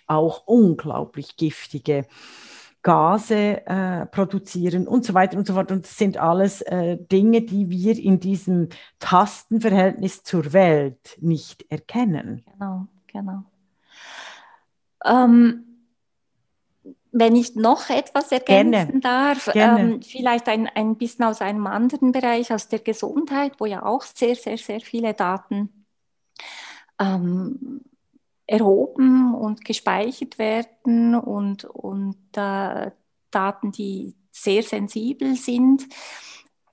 [0.07, 2.07] auch unglaublich giftige
[2.83, 5.71] Gase äh, produzieren und so weiter und so fort.
[5.71, 12.47] Und das sind alles äh, Dinge, die wir in diesem Tastenverhältnis zur Welt nicht erkennen.
[12.51, 13.43] Genau, genau.
[15.05, 15.68] Ähm,
[17.19, 19.01] wenn ich noch etwas ergänzen Gerne.
[19.01, 19.81] darf, Gerne.
[19.81, 24.03] Ähm, vielleicht ein, ein bisschen aus einem anderen Bereich, aus der Gesundheit, wo ja auch
[24.03, 25.85] sehr, sehr, sehr viele Daten
[27.01, 27.83] ähm,
[28.47, 32.91] erhoben und gespeichert werden und, und äh,
[33.31, 35.87] Daten, die sehr sensibel sind.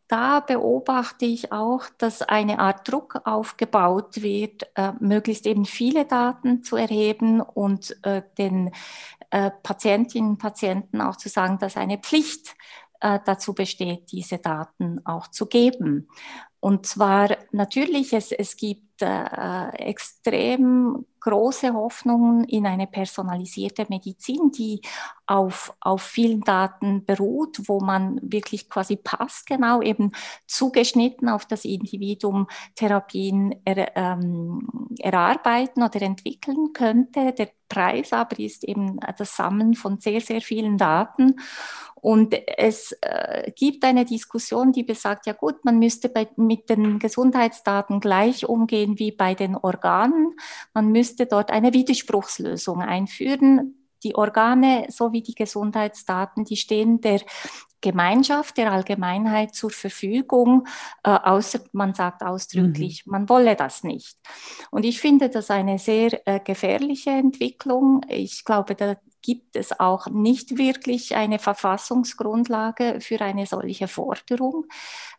[0.07, 6.63] Da beobachte ich auch, dass eine Art Druck aufgebaut wird, äh, möglichst eben viele Daten
[6.63, 8.71] zu erheben und äh, den
[9.35, 12.55] äh, Patientinnen und Patienten auch zu sagen, dass eine Pflicht
[13.01, 16.07] äh, dazu besteht, diese Daten auch zu geben.
[16.61, 24.79] Und zwar natürlich, es, es gibt äh, extrem große Hoffnungen in eine personalisierte Medizin, die
[25.27, 30.11] auf, auf vielen Daten beruht, wo man wirklich quasi passgenau eben
[30.47, 34.67] zugeschnitten auf das Individuum Therapien er, ähm,
[34.99, 37.33] erarbeiten oder entwickeln könnte.
[37.33, 41.35] Der Preis aber ist eben das Sammeln von sehr, sehr vielen Daten.
[41.95, 46.99] Und es äh, gibt eine Diskussion, die besagt, ja gut, man müsste bei, mit den
[46.99, 50.35] Gesundheitsdaten gleich umgehen wie bei den Organen.
[50.75, 53.84] Man müsste dort eine Widerspruchslösung einführen.
[54.05, 57.21] Die Organe sowie die Gesundheitsdaten, die stehen der
[57.81, 60.67] Gemeinschaft, der Allgemeinheit zur Verfügung,
[61.03, 63.11] äh, außer man sagt ausdrücklich, mhm.
[63.11, 64.17] man wolle das nicht.
[64.71, 68.01] Und ich finde das eine sehr äh, gefährliche Entwicklung.
[68.07, 74.65] Ich glaube, da gibt es auch nicht wirklich eine Verfassungsgrundlage für eine solche Forderung.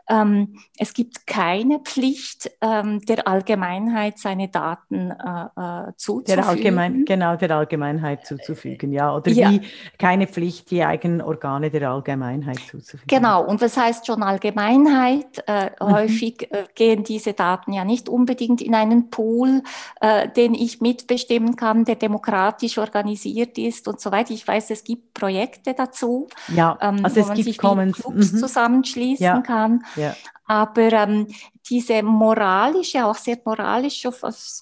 [0.08, 6.42] Ähm, es gibt keine Pflicht ähm, der Allgemeinheit, seine Daten äh, äh, zuzufügen.
[6.42, 9.14] Der Allgemein, genau, der Allgemeinheit zuzufügen, ja.
[9.14, 9.50] Oder ja.
[9.50, 9.62] wie
[9.98, 13.06] keine Pflicht, die eigenen Organe der Allgemeinheit zuzufügen.
[13.08, 15.42] Genau, und was heißt schon Allgemeinheit?
[15.46, 15.92] Äh, mhm.
[15.92, 19.62] Häufig äh, gehen diese Daten ja nicht unbedingt in einen Pool,
[20.00, 24.32] äh, den ich mitbestimmen kann, der demokratisch organisiert ist und so weiter.
[24.32, 28.06] Ich weiß, es gibt Projekte dazu, ja, ähm, also wo man sich Commons.
[28.06, 28.22] Mhm.
[28.22, 29.40] zusammenschließen ja.
[29.40, 29.84] kann.
[29.96, 30.14] Ja.
[30.44, 31.26] Aber ähm,
[31.68, 34.12] diese moralische, auch sehr moralische,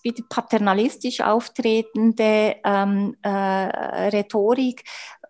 [0.02, 4.84] wie paternalistisch auftretende ähm, äh, Rhetorik,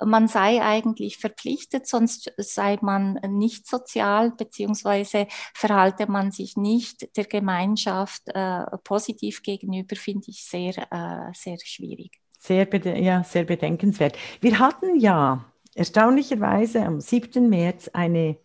[0.04, 7.24] man sei eigentlich verpflichtet, sonst sei man nicht sozial, beziehungsweise verhalte man sich nicht der
[7.24, 12.20] Gemeinschaft äh, positiv gegenüber, finde ich sehr, äh, sehr schwierig.
[12.38, 12.68] Sehr,
[13.00, 14.18] ja, sehr bedenkenswert.
[14.40, 15.44] Wir hatten ja
[15.74, 17.48] erstaunlicherweise am 7.
[17.48, 18.36] März eine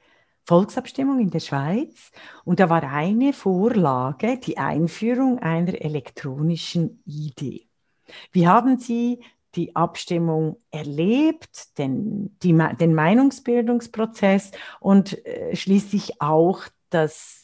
[0.49, 2.11] Volksabstimmung in der Schweiz
[2.43, 7.67] und da war eine Vorlage die Einführung einer elektronischen ID.
[8.31, 9.19] Wie haben Sie
[9.53, 17.38] die Abstimmung erlebt, den, die, den Meinungsbildungsprozess und äh, schließlich auch das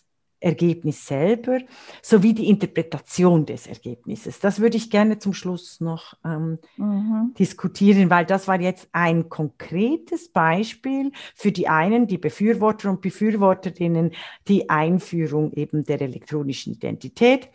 [0.46, 1.60] Ergebnis selber
[2.04, 4.39] sowie die Interpretation des Ergebnisses.
[4.39, 7.34] Das würde ich gerne zum Schluss noch ähm, mhm.
[7.39, 14.12] diskutieren, weil das war jetzt ein konkretes Beispiel für die einen, die Befürworter und Befürworterinnen,
[14.48, 17.50] die Einführung eben der elektronischen Identität,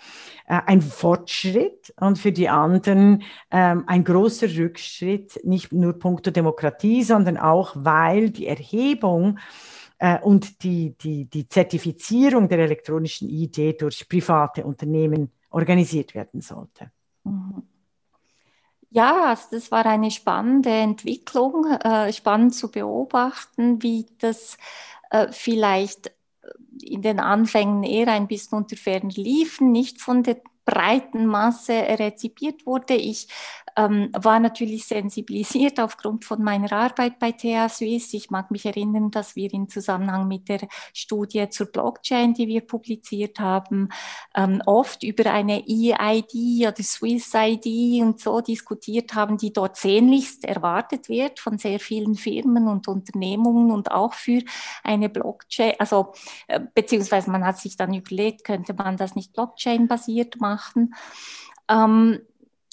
[0.48, 7.04] äh, ein Fortschritt und für die anderen äh, ein großer Rückschritt, nicht nur punkto Demokratie,
[7.04, 9.38] sondern auch, weil die Erhebung
[10.22, 16.90] und die, die, die Zertifizierung der elektronischen Idee durch private Unternehmen organisiert werden sollte.
[17.24, 17.62] Mhm.
[18.92, 24.58] Ja, also das war eine spannende Entwicklung, äh, spannend zu beobachten, wie das
[25.10, 26.12] äh, vielleicht
[26.82, 30.40] in den Anfängen eher ein bisschen unter Fernen liefen, nicht von der
[30.70, 32.94] breiten Masse rezipiert wurde.
[32.94, 33.26] Ich
[33.76, 38.16] ähm, war natürlich sensibilisiert aufgrund von meiner Arbeit bei TH Suisse.
[38.16, 40.60] Ich mag mich erinnern, dass wir in Zusammenhang mit der
[40.92, 43.88] Studie zur Blockchain, die wir publiziert haben,
[44.34, 50.44] ähm, oft über eine EID oder Swiss ID und so diskutiert haben, die dort sehnlichst
[50.44, 54.42] erwartet wird von sehr vielen Firmen und Unternehmungen und auch für
[54.82, 55.74] eine Blockchain.
[55.78, 56.12] Also
[56.48, 60.59] äh, beziehungsweise man hat sich dann überlegt, könnte man das nicht Blockchain-basiert machen.
[61.68, 62.20] Ähm,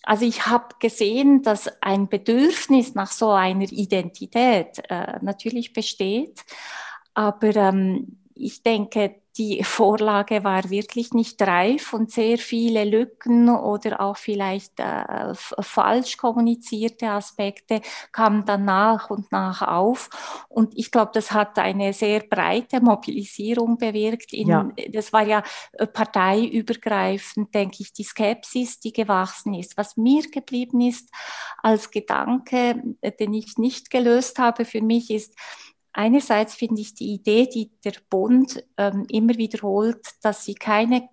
[0.03, 6.45] also ich habe gesehen, dass ein Bedürfnis nach so einer Identität äh, natürlich besteht,
[7.13, 14.01] aber ähm, ich denke, die Vorlage war wirklich nicht reif und sehr viele Lücken oder
[14.01, 17.81] auch vielleicht äh, falsch kommunizierte Aspekte
[18.11, 20.09] kamen dann nach und nach auf.
[20.49, 24.33] Und ich glaube, das hat eine sehr breite Mobilisierung bewirkt.
[24.33, 24.69] In, ja.
[24.89, 29.77] Das war ja äh, parteiübergreifend, denke ich, die Skepsis, die gewachsen ist.
[29.77, 31.09] Was mir geblieben ist
[31.61, 35.35] als Gedanke, äh, den ich nicht gelöst habe für mich, ist,
[35.97, 41.09] Einerseits finde ich die Idee, die der Bund ähm, immer wiederholt, dass sie keine,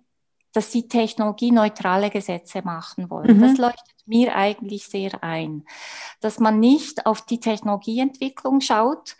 [0.53, 3.37] dass sie technologieneutrale Gesetze machen wollen.
[3.37, 3.41] Mhm.
[3.41, 5.65] Das leuchtet mir eigentlich sehr ein,
[6.21, 9.15] dass man nicht auf die Technologieentwicklung schaut,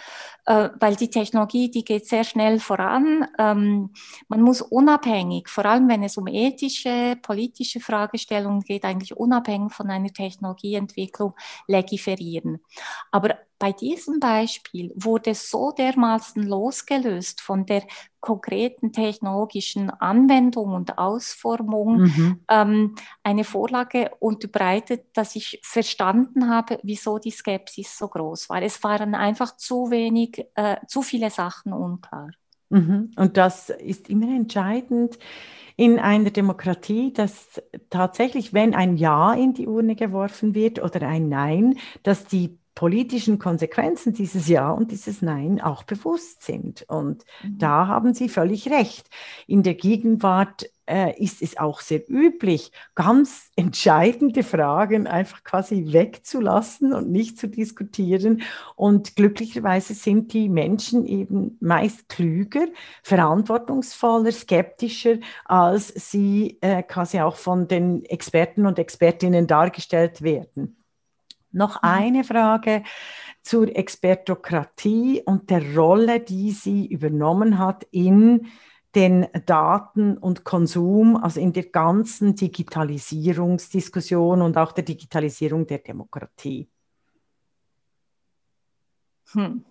[0.46, 3.28] äh, weil die Technologie, die geht sehr schnell voran.
[3.38, 3.92] Ähm,
[4.28, 9.90] man muss unabhängig, vor allem wenn es um ethische, politische Fragestellungen geht, eigentlich unabhängig von
[9.90, 11.34] einer Technologieentwicklung
[11.68, 12.60] legiferieren.
[13.12, 17.84] Aber bei diesem Beispiel wurde so dermaßen losgelöst von der
[18.20, 22.40] konkreten technologischen Anwendung und Ausformung mhm.
[22.50, 24.12] ähm, eine Vorlage
[24.76, 28.61] unterbreitet, dass ich verstanden habe, wieso die Skepsis so groß war.
[28.61, 32.30] Es waren einfach zu wenig, äh, zu viele Sachen unklar.
[32.69, 33.11] Mhm.
[33.15, 35.17] Und das ist immer entscheidend
[35.78, 41.30] in einer Demokratie, dass tatsächlich, wenn ein Ja in die Urne geworfen wird oder ein
[41.30, 46.84] Nein, dass die politischen Konsequenzen dieses Ja und dieses Nein auch bewusst sind.
[46.88, 47.57] Und mhm.
[47.57, 49.09] da haben Sie völlig recht.
[49.47, 56.94] In der Gegenwart äh, ist es auch sehr üblich, ganz entscheidende Fragen einfach quasi wegzulassen
[56.94, 58.42] und nicht zu diskutieren.
[58.76, 62.68] Und glücklicherweise sind die Menschen eben meist klüger,
[63.04, 70.78] verantwortungsvoller, skeptischer, als sie äh, quasi auch von den Experten und Expertinnen dargestellt werden.
[71.52, 71.90] Noch mhm.
[71.90, 72.84] eine Frage
[73.42, 78.48] zur Expertokratie und der Rolle, die sie übernommen hat in
[78.96, 86.70] den Daten- und Konsum, also in der ganzen Digitalisierungsdiskussion und auch der Digitalisierung der Demokratie.
[89.32, 89.66] Hm.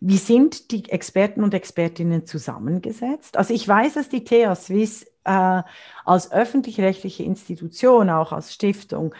[0.00, 3.36] Wie sind die Experten und Expertinnen zusammengesetzt?
[3.36, 5.62] Also ich weiß, dass die TH Swiss äh,
[6.04, 9.14] als öffentlich-rechtliche Institution, auch als Stiftung,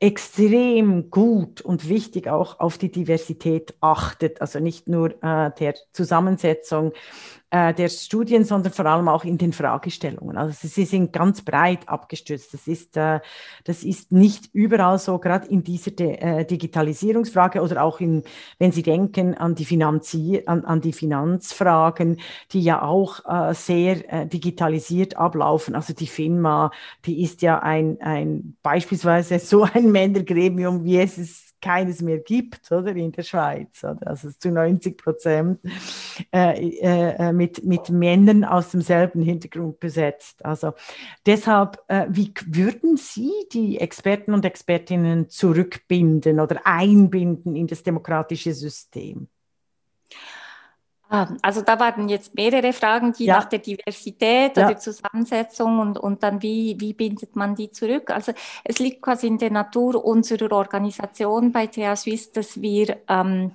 [0.00, 6.92] extrem gut und wichtig auch auf die Diversität achtet, also nicht nur äh, der Zusammensetzung
[7.54, 10.36] äh, der Studien, sondern vor allem auch in den Fragestellungen.
[10.36, 12.52] Also sie sind ganz breit abgestützt.
[12.52, 13.20] Das ist, äh,
[13.62, 18.24] das ist nicht überall so, gerade in dieser äh, Digitalisierungsfrage oder auch in,
[18.58, 22.18] wenn Sie denken an die, Finanzier an, an die Finanzfragen,
[22.50, 23.20] die ja auch
[23.52, 25.74] sehr digitalisiert ablaufen.
[25.74, 26.72] Also die FINMA,
[27.04, 32.70] die ist ja ein, ein beispielsweise so ein Männergremium, wie es es keines mehr gibt,
[32.70, 34.06] oder in der Schweiz, oder?
[34.06, 35.60] also zu 90 Prozent
[36.30, 40.44] äh, äh, mit, mit Männern aus demselben Hintergrund besetzt.
[40.44, 40.74] Also
[41.24, 48.52] deshalb, äh, wie würden Sie die Experten und Expertinnen zurückbinden oder einbinden in das demokratische
[48.52, 49.28] System?
[51.14, 53.36] Ah, also da waren jetzt mehrere Fragen, die ja.
[53.36, 54.66] nach der Diversität ja.
[54.66, 58.10] oder Zusammensetzung und, und dann wie, wie bindet man die zurück.
[58.10, 58.32] Also
[58.64, 63.52] es liegt quasi in der Natur unserer Organisation bei TH Swiss, dass wir ähm,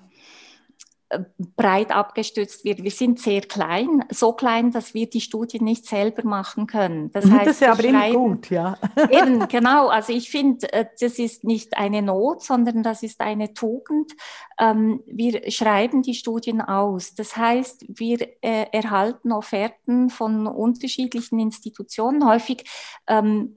[1.56, 2.84] breit abgestützt wird.
[2.84, 7.12] Wir sind sehr klein, so klein, dass wir die Studien nicht selber machen können.
[7.12, 8.78] Das, heißt, das ist ja aber immer gut, ja.
[9.10, 9.88] Eben, genau.
[9.88, 14.12] Also ich finde, äh, das ist nicht eine Not, sondern das ist eine Tugend.
[14.60, 17.16] Ähm, wir schreiben die Studien aus.
[17.16, 22.28] Das heißt, wir äh, erhalten Offerten von unterschiedlichen Institutionen.
[22.28, 22.66] Häufig
[23.08, 23.56] ähm,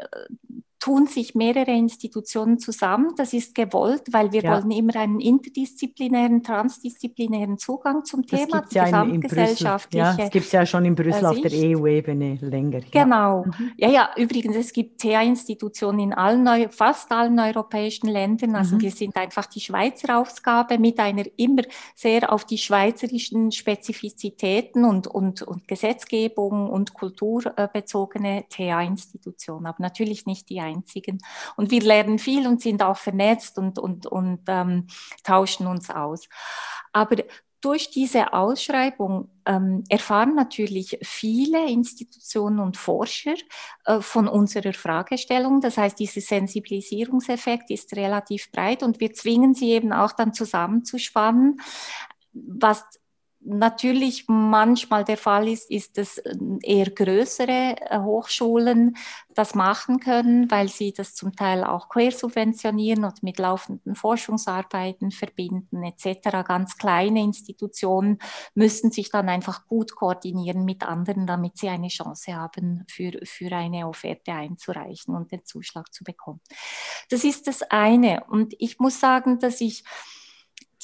[0.83, 3.15] tun sich mehrere Institutionen zusammen.
[3.17, 4.53] Das ist gewollt, weil wir ja.
[4.53, 10.05] wollen immer einen interdisziplinären, transdisziplinären Zugang zum das Thema, ja gesamtgesellschaftliche.
[10.05, 12.81] Ja, das gibt es ja schon in Brüssel auf der EU-Ebene länger.
[12.91, 13.45] Genau.
[13.45, 13.73] Mhm.
[13.77, 18.57] Ja, ja, übrigens, es gibt TH-Institutionen in allen, fast allen europäischen Ländern.
[18.57, 18.81] Also mhm.
[18.81, 21.63] wir sind einfach die Schweizer Ausgabe mit einer immer
[21.95, 30.27] sehr auf die schweizerischen Spezifizitäten und, und, und Gesetzgebung und Kultur bezogene TH-Institution, aber natürlich
[30.27, 31.19] nicht die einzigen.
[31.57, 34.87] Und wir lernen viel und sind auch vernetzt und, und, und ähm,
[35.25, 36.29] tauschen uns aus.
[36.93, 37.17] Aber
[37.63, 43.35] durch diese Ausschreibung ähm, erfahren natürlich viele Institutionen und Forscher
[43.85, 45.61] äh, von unserer Fragestellung.
[45.61, 51.61] Das heißt, dieser Sensibilisierungseffekt ist relativ breit und wir zwingen sie eben auch dann zusammenzuspannen,
[52.33, 52.85] was
[53.45, 58.97] natürlich manchmal der Fall ist, ist es äh, eher größere äh, Hochschulen
[59.35, 65.83] das machen können, weil sie das zum Teil auch quersubventionieren und mit laufenden Forschungsarbeiten verbinden
[65.83, 66.45] etc.
[66.47, 68.19] Ganz kleine Institutionen
[68.55, 73.53] müssen sich dann einfach gut koordinieren mit anderen, damit sie eine Chance haben, für, für
[73.55, 76.41] eine Offerte einzureichen und den Zuschlag zu bekommen.
[77.11, 78.25] Das ist das eine.
[78.29, 79.85] Und ich muss sagen, dass ich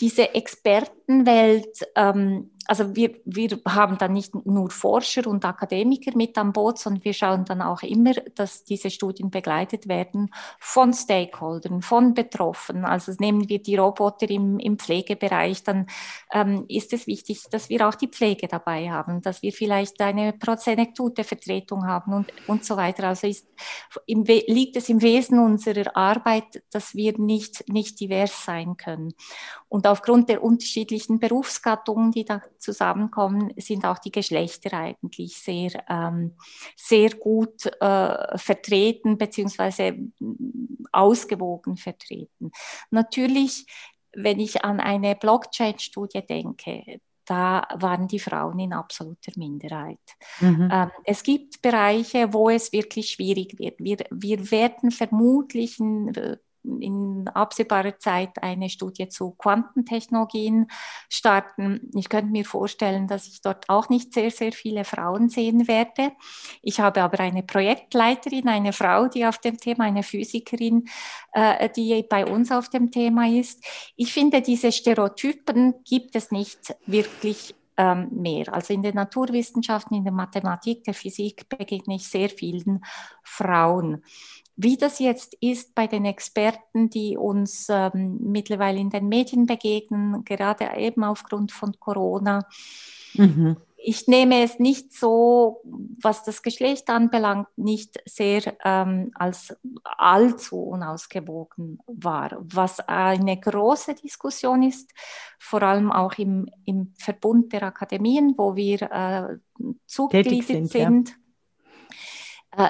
[0.01, 6.53] diese Expertenwelt, ähm, also wir, wir haben dann nicht nur Forscher und Akademiker mit an
[6.53, 12.13] Boot, sondern wir schauen dann auch immer, dass diese Studien begleitet werden von Stakeholdern, von
[12.13, 12.85] Betroffenen.
[12.85, 15.87] Also nehmen wir die Roboter im, im Pflegebereich, dann
[16.31, 20.35] ähm, ist es wichtig, dass wir auch die Pflege dabei haben, dass wir vielleicht eine
[20.35, 23.05] Prozenektote-Vertretung haben und, und so weiter.
[23.05, 23.49] Also ist,
[24.05, 29.15] im, liegt es im Wesen unserer Arbeit, dass wir nicht, nicht divers sein können.
[29.71, 36.37] Und aufgrund der unterschiedlichen Berufsgattungen, die da zusammenkommen, sind auch die Geschlechter eigentlich sehr, ähm,
[36.77, 42.51] sehr gut äh, vertreten beziehungsweise mm, ausgewogen vertreten.
[42.91, 43.67] Natürlich,
[44.15, 49.99] wenn ich an eine Blockchain-Studie denke, da waren die Frauen in absoluter Minderheit.
[50.41, 50.71] Mhm.
[50.73, 53.79] Ähm, es gibt Bereiche, wo es wirklich schwierig wird.
[53.79, 56.39] Wir, wir werden vermutlich in äh,
[56.81, 60.67] in absehbarer Zeit eine Studie zu Quantentechnologien
[61.09, 61.91] starten.
[61.95, 66.13] Ich könnte mir vorstellen, dass ich dort auch nicht sehr, sehr viele Frauen sehen werde.
[66.63, 70.89] Ich habe aber eine Projektleiterin, eine Frau, die auf dem Thema, eine Physikerin,
[71.33, 73.65] äh, die bei uns auf dem Thema ist.
[73.97, 78.53] Ich finde, diese Stereotypen gibt es nicht wirklich ähm, mehr.
[78.53, 82.85] Also in den Naturwissenschaften, in der Mathematik, der Physik begegne ich sehr vielen
[83.23, 84.03] Frauen.
[84.61, 90.25] Wie das jetzt ist bei den Experten, die uns ähm, mittlerweile in den Medien begegnen,
[90.25, 92.45] gerade eben aufgrund von Corona.
[93.15, 93.57] Mhm.
[93.77, 95.61] Ich nehme es nicht so,
[96.03, 102.37] was das Geschlecht anbelangt, nicht sehr ähm, als allzu unausgewogen wahr.
[102.41, 104.91] Was eine große Diskussion ist,
[105.39, 109.37] vor allem auch im, im Verbund der Akademien, wo wir äh,
[109.87, 110.73] zugegliedert sind.
[110.73, 111.15] sind ja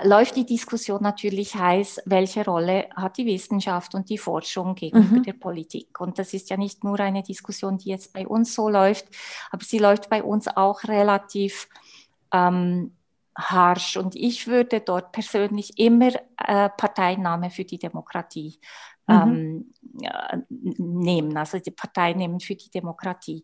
[0.04, 5.22] läuft die Diskussion natürlich heiß, welche Rolle hat die Wissenschaft und die Forschung gegenüber mhm.
[5.22, 6.00] der Politik.
[6.00, 9.06] Und das ist ja nicht nur eine Diskussion, die jetzt bei uns so läuft,
[9.50, 11.68] aber sie läuft bei uns auch relativ
[12.32, 12.92] ähm,
[13.34, 13.96] harsch.
[13.96, 18.58] Und ich würde dort persönlich immer äh, Parteinahme für die Demokratie
[19.06, 19.14] mhm.
[19.14, 19.74] ähm,
[20.78, 23.42] nehmen, also die Partei nehmen für die Demokratie.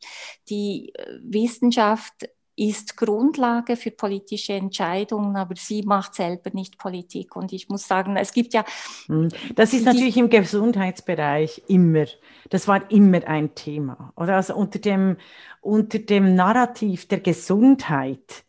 [0.48, 7.34] Die äh, Wissenschaft ist Grundlage für politische Entscheidungen, aber sie macht selber nicht Politik.
[7.36, 8.64] Und ich muss sagen, es gibt ja.
[9.06, 9.28] Hm.
[9.54, 12.06] Das ist natürlich im Gesundheitsbereich immer,
[12.50, 14.12] das war immer ein Thema.
[14.16, 15.16] Oder also unter dem,
[15.60, 18.44] unter dem Narrativ der Gesundheit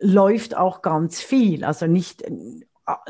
[0.00, 1.64] läuft auch ganz viel.
[1.64, 2.24] Also nicht,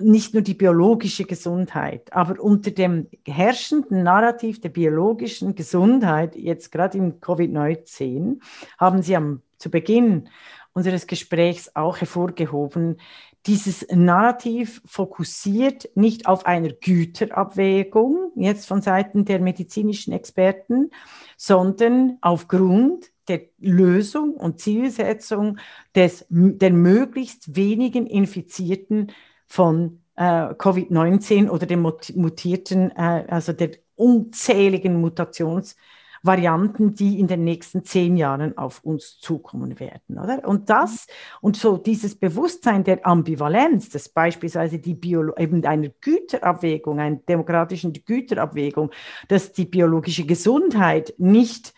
[0.01, 6.99] nicht nur die biologische Gesundheit, aber unter dem herrschenden Narrativ der biologischen Gesundheit, jetzt gerade
[6.99, 8.41] im Covid-19,
[8.79, 10.29] haben Sie am zu Beginn
[10.73, 12.99] unseres Gesprächs auch hervorgehoben,
[13.47, 20.91] dieses Narrativ fokussiert nicht auf einer Güterabwägung, jetzt von Seiten der medizinischen Experten,
[21.37, 25.59] sondern aufgrund der Lösung und Zielsetzung
[25.95, 29.13] des, der möglichst wenigen Infizierten
[29.47, 35.77] von äh, Covid-19 oder den mutierten, äh, also der unzähligen Mutations-
[36.25, 40.49] Varianten, die in den nächsten zehn Jahren auf uns zukommen werden, oder?
[40.49, 41.07] Und das
[41.43, 47.93] und so dieses Bewusstsein der Ambivalenz, das beispielsweise die Biolo eben eine Güterabwägung, eine demokratische
[47.93, 48.91] Güterabwägung,
[49.29, 51.75] dass die biologische Gesundheit nicht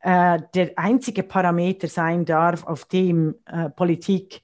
[0.00, 4.42] äh, der einzige Parameter sein darf, auf dem äh, Politik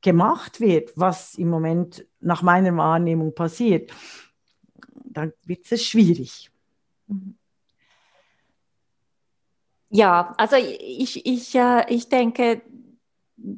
[0.00, 3.92] gemacht wird, was im Moment nach meiner Wahrnehmung passiert,
[5.04, 6.50] dann wird es schwierig.
[9.90, 12.62] Ja, also ich, ich, äh, ich denke,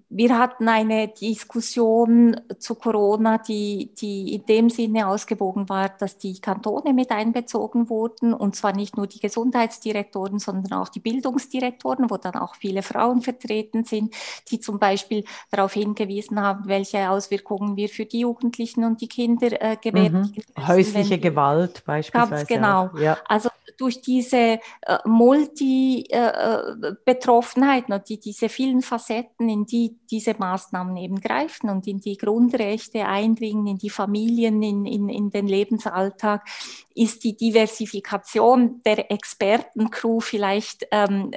[0.09, 6.41] wir hatten eine Diskussion zu Corona, die, die in dem Sinne ausgewogen war, dass die
[6.41, 12.17] Kantone mit einbezogen wurden und zwar nicht nur die Gesundheitsdirektoren, sondern auch die Bildungsdirektoren, wo
[12.17, 14.15] dann auch viele Frauen vertreten sind,
[14.51, 19.61] die zum Beispiel darauf hingewiesen haben, welche Auswirkungen wir für die Jugendlichen und die Kinder
[19.61, 20.35] äh, gewähren.
[20.57, 20.67] Mhm.
[20.67, 22.31] Häusliche Gewalt beispielsweise.
[22.31, 22.91] Ganz genau.
[22.99, 23.19] Ja.
[23.27, 30.97] Also durch diese äh, Multi-Betroffenheit, äh, äh die, diese vielen Facetten, in die diese Maßnahmen
[30.97, 36.47] eben greifen und in die Grundrechte eindringen, in die Familien, in, in, in den Lebensalltag,
[36.95, 41.33] ist die Diversifikation der Expertencrew vielleicht ähm,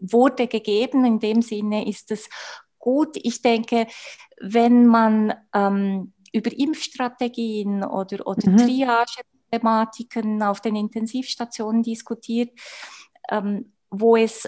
[0.00, 1.04] wurde gegeben.
[1.04, 2.28] In dem Sinne ist es
[2.78, 3.16] gut.
[3.22, 3.86] Ich denke,
[4.40, 8.56] wenn man ähm, über Impfstrategien oder, oder mhm.
[9.50, 12.50] Triage-Thematiken auf den Intensivstationen diskutiert,
[13.30, 14.46] ähm, wo es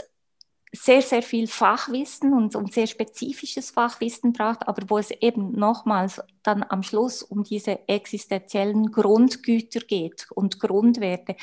[0.72, 6.20] sehr, sehr viel Fachwissen und, und sehr spezifisches Fachwissen braucht, aber wo es eben nochmals
[6.42, 11.36] dann am Schluss um diese existenziellen Grundgüter geht und Grundwerte.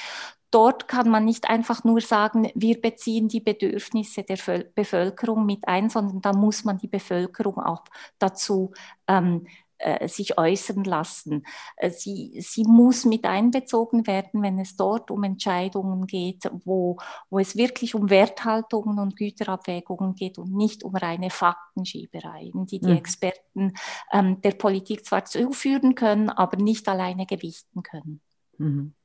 [0.51, 4.37] Dort kann man nicht einfach nur sagen, wir beziehen die Bedürfnisse der
[4.75, 7.83] Bevölkerung mit ein, sondern da muss man die Bevölkerung auch
[8.19, 8.71] dazu
[9.07, 9.47] ähm,
[9.77, 11.45] äh, sich äußern lassen.
[11.77, 16.97] Äh, sie, sie muss mit einbezogen werden, wenn es dort um Entscheidungen geht, wo,
[17.29, 22.87] wo es wirklich um Werthaltungen und Güterabwägungen geht und nicht um reine Faktenschiebereien, die die
[22.87, 22.97] mhm.
[22.97, 23.73] Experten
[24.11, 28.21] ähm, der Politik zwar zuführen können, aber nicht alleine gewichten können.
[28.57, 28.95] Mhm.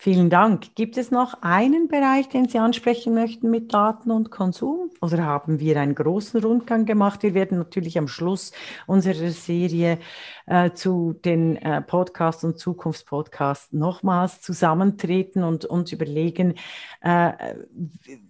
[0.00, 0.76] Vielen Dank.
[0.76, 4.90] Gibt es noch einen Bereich, den Sie ansprechen möchten mit Daten und Konsum?
[5.00, 7.24] Oder haben wir einen großen Rundgang gemacht?
[7.24, 8.52] Wir werden natürlich am Schluss
[8.86, 9.98] unserer Serie
[10.46, 16.54] äh, zu den äh, Podcasts und Zukunftspodcasts nochmals zusammentreten und uns überlegen,
[17.00, 17.32] äh,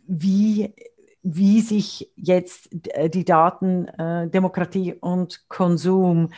[0.06, 0.74] wie
[1.22, 6.30] wie sich jetzt äh, die Daten, äh, Demokratie und Konsum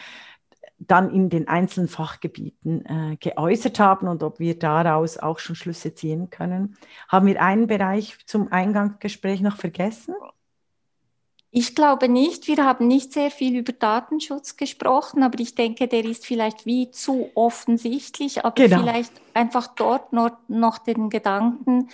[0.81, 5.94] dann in den einzelnen Fachgebieten äh, geäußert haben und ob wir daraus auch schon Schlüsse
[5.94, 6.77] ziehen können.
[7.09, 10.15] Haben wir einen Bereich zum Eingangsgespräch noch vergessen?
[11.52, 12.47] Ich glaube nicht.
[12.47, 16.90] Wir haben nicht sehr viel über Datenschutz gesprochen, aber ich denke, der ist vielleicht wie
[16.93, 18.78] zu offensichtlich, aber genau.
[18.78, 21.89] vielleicht einfach dort noch, noch den Gedanken,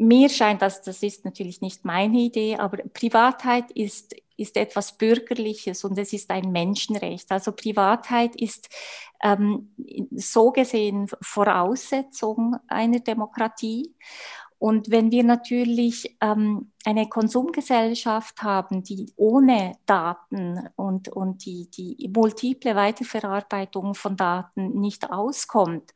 [0.00, 5.84] mir scheint das, das ist natürlich nicht meine Idee, aber Privatheit ist, ist etwas Bürgerliches
[5.84, 7.30] und es ist ein Menschenrecht.
[7.30, 8.68] Also Privatheit ist
[9.22, 9.74] ähm,
[10.12, 13.94] so gesehen Voraussetzung einer Demokratie.
[14.58, 22.10] Und wenn wir natürlich ähm, eine Konsumgesellschaft haben, die ohne Daten und, und die, die
[22.14, 25.92] multiple Weiterverarbeitung von Daten nicht auskommt,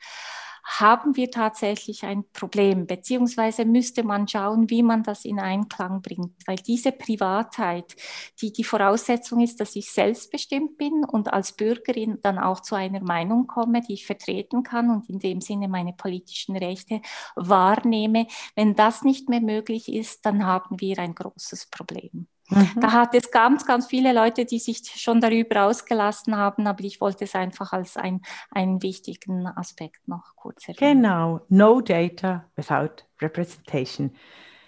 [0.65, 6.35] haben wir tatsächlich ein Problem, beziehungsweise müsste man schauen, wie man das in Einklang bringt,
[6.47, 7.95] weil diese Privatheit,
[8.41, 13.03] die die Voraussetzung ist, dass ich selbstbestimmt bin und als Bürgerin dann auch zu einer
[13.03, 17.01] Meinung komme, die ich vertreten kann und in dem Sinne meine politischen Rechte
[17.36, 18.27] wahrnehme.
[18.57, 22.27] Wenn das nicht mehr möglich ist, dann haben wir ein großes Problem.
[22.55, 22.81] Mhm.
[22.81, 27.01] Da hat es ganz, ganz viele Leute, die sich schon darüber ausgelassen haben, aber ich
[27.01, 28.20] wollte es einfach als ein,
[28.51, 31.02] einen wichtigen Aspekt noch kurz erwähnen.
[31.02, 34.14] Genau, no data without representation.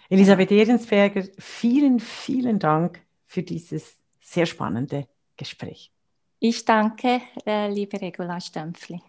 [0.08, 5.92] Elisabeth Ehrensberger, vielen, vielen Dank für dieses sehr spannende Gespräch.
[6.38, 9.00] Ich danke, äh, liebe Regula Stempfli.